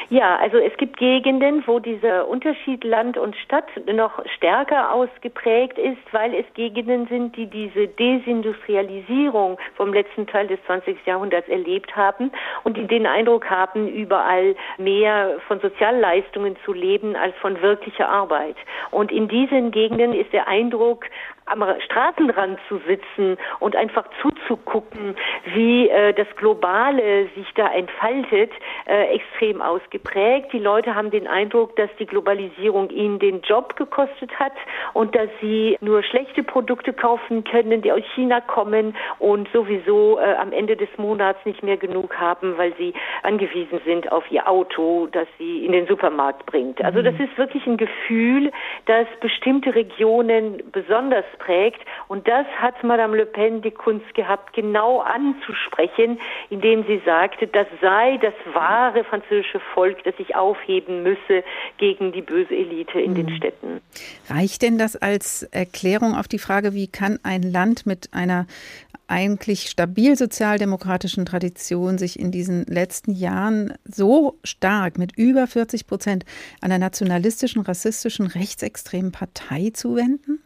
[0.10, 6.02] Ja, also es gibt Gegenden, wo dieser Unterschied Land und Stadt noch stärker ausgeprägt ist,
[6.12, 10.98] weil es Gegenden sind, die diese Desindustrialisierung vom letzten Teil des 20.
[11.06, 12.32] Jahrhunderts erlebt haben
[12.64, 18.56] und die den Eindruck haben, überall mehr von Sozialleistungen zu leben als von wirklicher Arbeit.
[18.92, 21.06] Und in diesen Gegenden ist der Eindruck,
[21.46, 25.16] am Straßenrand zu sitzen und einfach zuzugucken,
[25.54, 28.52] wie äh, das Globale sich da entfaltet,
[28.86, 30.54] äh, extrem ausgeprägt.
[30.54, 34.54] Die Leute haben den Eindruck, dass die Globalisierung ihnen den Job gekostet hat
[34.94, 40.36] und dass sie nur schlechte Produkte kaufen können, die aus China kommen und sowieso äh,
[40.36, 45.08] am Ende des Monats nicht mehr genug haben, weil sie angewiesen sind auf ihr Auto,
[45.12, 46.84] das sie in den Supermarkt bringt.
[46.84, 47.26] Also das mhm.
[47.26, 48.52] ist wirklich ein Gefühl,
[48.86, 51.80] dass bestimmte Regionen besonders prägt.
[52.08, 56.20] Und das hat Madame Le Pen die Kunst gehabt, genau anzusprechen,
[56.50, 61.44] indem sie sagte, das sei das wahre französische Volk, das sich aufheben müsse
[61.78, 63.16] gegen die böse Elite in mhm.
[63.16, 63.82] den Städten.
[64.30, 68.48] Reicht denn das als Erklärung auf die Frage, wie kann ein Land mit einer
[69.08, 76.26] eigentlich stabil sozialdemokratischen Tradition sich in diesen letzten Jahren so stark mit über 40 Prozent
[76.62, 80.42] einer nationalistischen, rassistischen, rechtsextremen Partei zuwenden?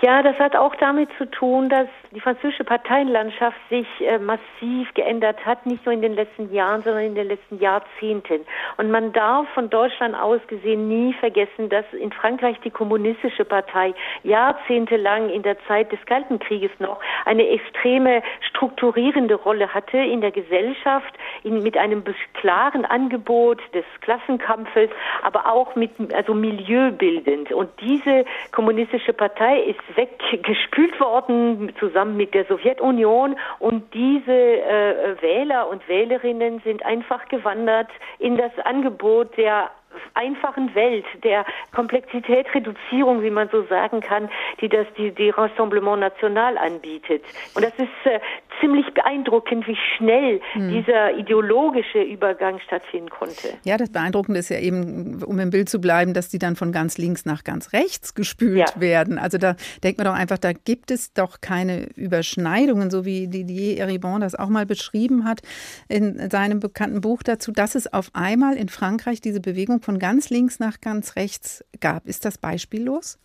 [0.00, 5.44] Ja, das hat auch damit zu tun, dass die französische Parteienlandschaft sich äh, massiv geändert
[5.44, 8.46] hat, nicht nur in den letzten Jahren, sondern in den letzten Jahrzehnten.
[8.78, 13.94] Und man darf von Deutschland aus gesehen nie vergessen, dass in Frankreich die kommunistische Partei
[14.22, 20.30] jahrzehntelang in der Zeit des Kalten Krieges noch eine extreme strukturierende Rolle hatte in der
[20.30, 22.02] Gesellschaft, in, mit einem
[22.34, 24.88] klaren Angebot des Klassenkampfes,
[25.22, 27.52] aber auch mit also milieubildend.
[27.52, 35.68] Und diese kommunistische Partei ist weggespült worden zusammen mit der Sowjetunion und diese äh, Wähler
[35.68, 37.88] und Wählerinnen sind einfach gewandert
[38.18, 39.70] in das Angebot der
[40.14, 41.44] einfachen Welt, der
[41.74, 44.28] Komplexitätsreduzierung, wie man so sagen kann,
[44.60, 47.22] die das die, die Rassemblement National anbietet.
[47.54, 48.20] Und das ist äh,
[48.60, 50.68] ziemlich beeindruckend, wie schnell hm.
[50.70, 53.54] dieser ideologische Übergang stattfinden konnte.
[53.64, 56.72] Ja, das Beeindruckende ist ja eben, um im Bild zu bleiben, dass die dann von
[56.72, 58.80] ganz links nach ganz rechts gespült ja.
[58.80, 59.18] werden.
[59.18, 63.78] Also da denkt man doch einfach, da gibt es doch keine Überschneidungen, so wie Didier
[63.78, 65.40] Eribon das auch mal beschrieben hat
[65.88, 70.30] in seinem bekannten Buch dazu, dass es auf einmal in Frankreich diese Bewegung von ganz
[70.30, 72.06] links nach ganz rechts gab.
[72.06, 73.18] Ist das beispiellos?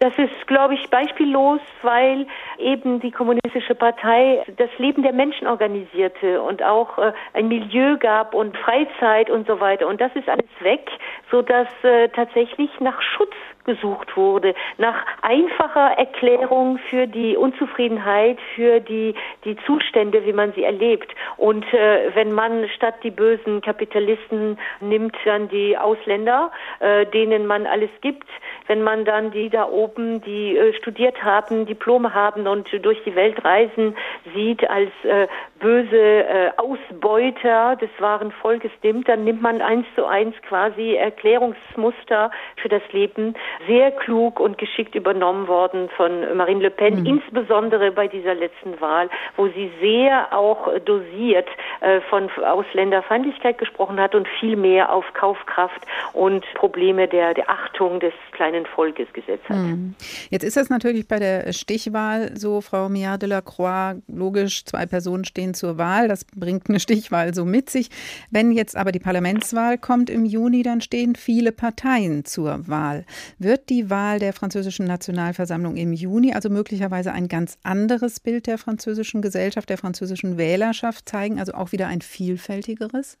[0.00, 2.28] Das ist, glaube ich, beispiellos, weil
[2.58, 8.32] eben die kommunistische Partei das Leben der Menschen organisierte und auch äh, ein Milieu gab
[8.32, 9.88] und Freizeit und so weiter.
[9.88, 10.88] Und das ist alles weg,
[11.32, 13.34] so dass äh, tatsächlich nach Schutz
[13.68, 19.14] gesucht wurde, nach einfacher Erklärung für die Unzufriedenheit, für die,
[19.44, 21.14] die Zustände, wie man sie erlebt.
[21.36, 26.50] Und äh, wenn man statt die bösen Kapitalisten nimmt, dann die Ausländer,
[26.80, 28.26] äh, denen man alles gibt,
[28.68, 33.14] wenn man dann die da oben, die äh, studiert haben, Diplome haben und durch die
[33.14, 33.94] Welt reisen,
[34.34, 35.26] sieht als äh,
[35.58, 42.30] böse äh, Ausbeuter des wahren Volkes nimmt, dann nimmt man eins zu eins quasi Erklärungsmuster
[42.56, 43.34] für das Leben
[43.66, 47.06] sehr klug und geschickt übernommen worden von Marine Le Pen, mhm.
[47.06, 51.48] insbesondere bei dieser letzten Wahl, wo sie sehr auch dosiert
[51.80, 55.80] äh, von Ausländerfeindlichkeit gesprochen hat und viel mehr auf Kaufkraft
[56.12, 59.56] und Probleme der, der Achtung des kleinen Volkes gesetzt hat.
[59.56, 59.94] Mhm.
[60.30, 64.86] Jetzt ist das natürlich bei der Stichwahl so, Frau Mia de la Croix, logisch, zwei
[64.86, 67.90] Personen stehen zur Wahl, das bringt eine Stichwahl so mit sich.
[68.30, 73.04] Wenn jetzt aber die Parlamentswahl kommt im Juni, dann stehen viele Parteien zur Wahl.
[73.38, 78.58] Wird die Wahl der französischen Nationalversammlung im Juni also möglicherweise ein ganz anderes Bild der
[78.58, 83.18] französischen Gesellschaft, der französischen Wählerschaft zeigen, also auch wieder ein vielfältigeres?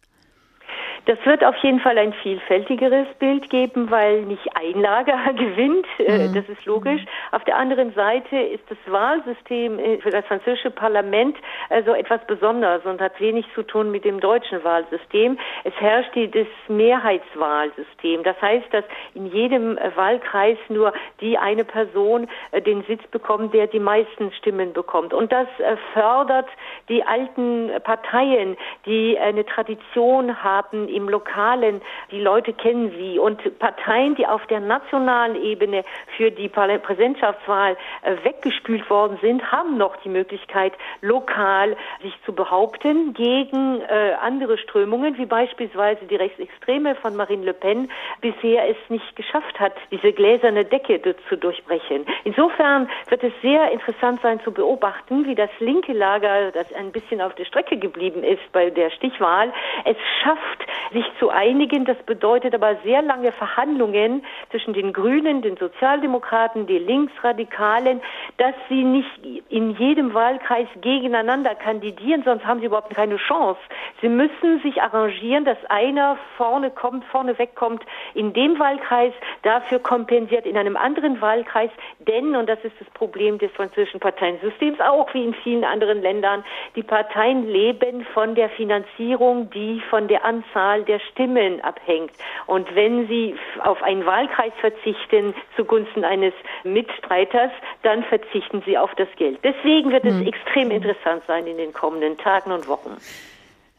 [1.08, 5.86] Das wird auf jeden Fall ein vielfältigeres Bild geben, weil nicht ein Lager gewinnt.
[5.98, 6.34] Äh, mhm.
[6.34, 7.00] Das ist logisch.
[7.32, 11.34] Auf der anderen Seite ist das Wahlsystem äh, für das französische Parlament
[11.70, 15.38] also etwas Besonderes und hat wenig zu tun mit dem deutschen Wahlsystem.
[15.64, 18.22] Es herrscht das Mehrheitswahlsystem.
[18.22, 18.84] Das heißt, dass
[19.14, 20.92] in jedem Wahlkreis nur
[21.22, 22.28] die eine Person
[22.66, 25.14] den Sitz bekommt, der die meisten Stimmen bekommt.
[25.14, 25.48] Und das
[25.94, 26.48] fördert
[26.90, 31.80] die alten Parteien, die eine Tradition haben im Lokalen.
[32.10, 33.18] Die Leute kennen sie.
[33.18, 35.84] Und Parteien, die auf der nationalen Ebene
[36.16, 43.14] für die Präsidentschaftswahl äh, weggespült worden sind, haben noch die Möglichkeit, lokal sich zu behaupten
[43.14, 47.90] gegen äh, andere Strömungen, wie beispielsweise die Rechtsextreme von Marine Le Pen
[48.20, 52.04] bisher es nicht geschafft hat, diese gläserne Decke zu durchbrechen.
[52.24, 57.20] Insofern wird es sehr interessant sein zu beobachten, wie das linke Lager, das ein bisschen
[57.20, 59.52] auf der Strecke geblieben ist bei der Stichwahl,
[59.84, 61.84] es schafft, sich zu einigen.
[61.84, 68.00] Das bedeutet aber sehr lange Verhandlungen zwischen den Grünen, den Sozialdemokraten, den Linksradikalen,
[68.36, 69.08] dass sie nicht
[69.48, 73.60] in jedem Wahlkreis gegeneinander kandidieren, sonst haben sie überhaupt keine Chance.
[74.00, 77.82] Sie müssen sich arrangieren, dass einer vorne kommt, vorne wegkommt
[78.14, 79.12] in dem Wahlkreis,
[79.42, 84.80] dafür kompensiert in einem anderen Wahlkreis, denn, und das ist das Problem des französischen Parteiensystems,
[84.80, 86.44] auch wie in vielen anderen Ländern,
[86.76, 92.12] die Parteien leben von der Finanzierung, die von der Anzahl der Stimmen abhängt.
[92.46, 97.50] Und wenn sie auf einen Wahlkreis verzichten zugunsten eines Mitstreiters,
[97.82, 99.38] dann verzichten sie auf das Geld.
[99.42, 100.26] Deswegen wird es hm.
[100.26, 102.96] extrem interessant sein in den kommenden Tagen und Wochen.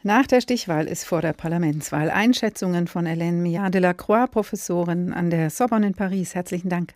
[0.02, 5.12] Nach der Stichwahl ist vor der Parlamentswahl Einschätzungen von Hélène Millard de la Croix, Professorin
[5.12, 6.34] an der Sorbonne in Paris.
[6.34, 6.94] Herzlichen Dank.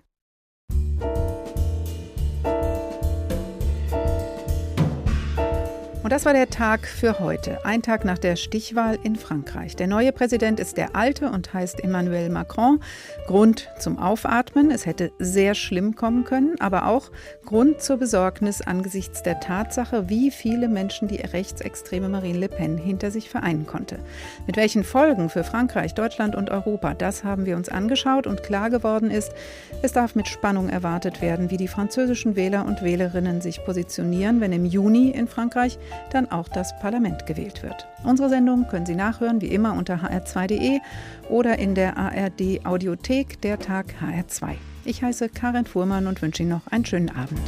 [6.05, 9.75] Und das war der Tag für heute, ein Tag nach der Stichwahl in Frankreich.
[9.75, 12.81] Der neue Präsident ist der alte und heißt Emmanuel Macron.
[13.27, 17.11] Grund zum Aufatmen, es hätte sehr schlimm kommen können, aber auch
[17.47, 23.11] Grund zur Besorgnis angesichts der Tatsache, wie viele Menschen die rechtsextreme Marine Le Pen hinter
[23.11, 23.99] sich vereinen konnte.
[24.47, 28.69] Mit welchen Folgen für Frankreich, Deutschland und Europa, das haben wir uns angeschaut und klar
[28.69, 29.33] geworden ist,
[29.81, 34.53] es darf mit Spannung erwartet werden, wie die französischen Wähler und Wählerinnen sich positionieren, wenn
[34.53, 35.79] im Juni in Frankreich
[36.11, 37.87] dann auch das Parlament gewählt wird.
[38.05, 40.81] Unsere Sendung können Sie nachhören, wie immer unter hr2.de
[41.29, 44.55] oder in der ARD Audiothek der Tag HR2.
[44.85, 47.41] Ich heiße Karin Fuhrmann und wünsche Ihnen noch einen schönen Abend.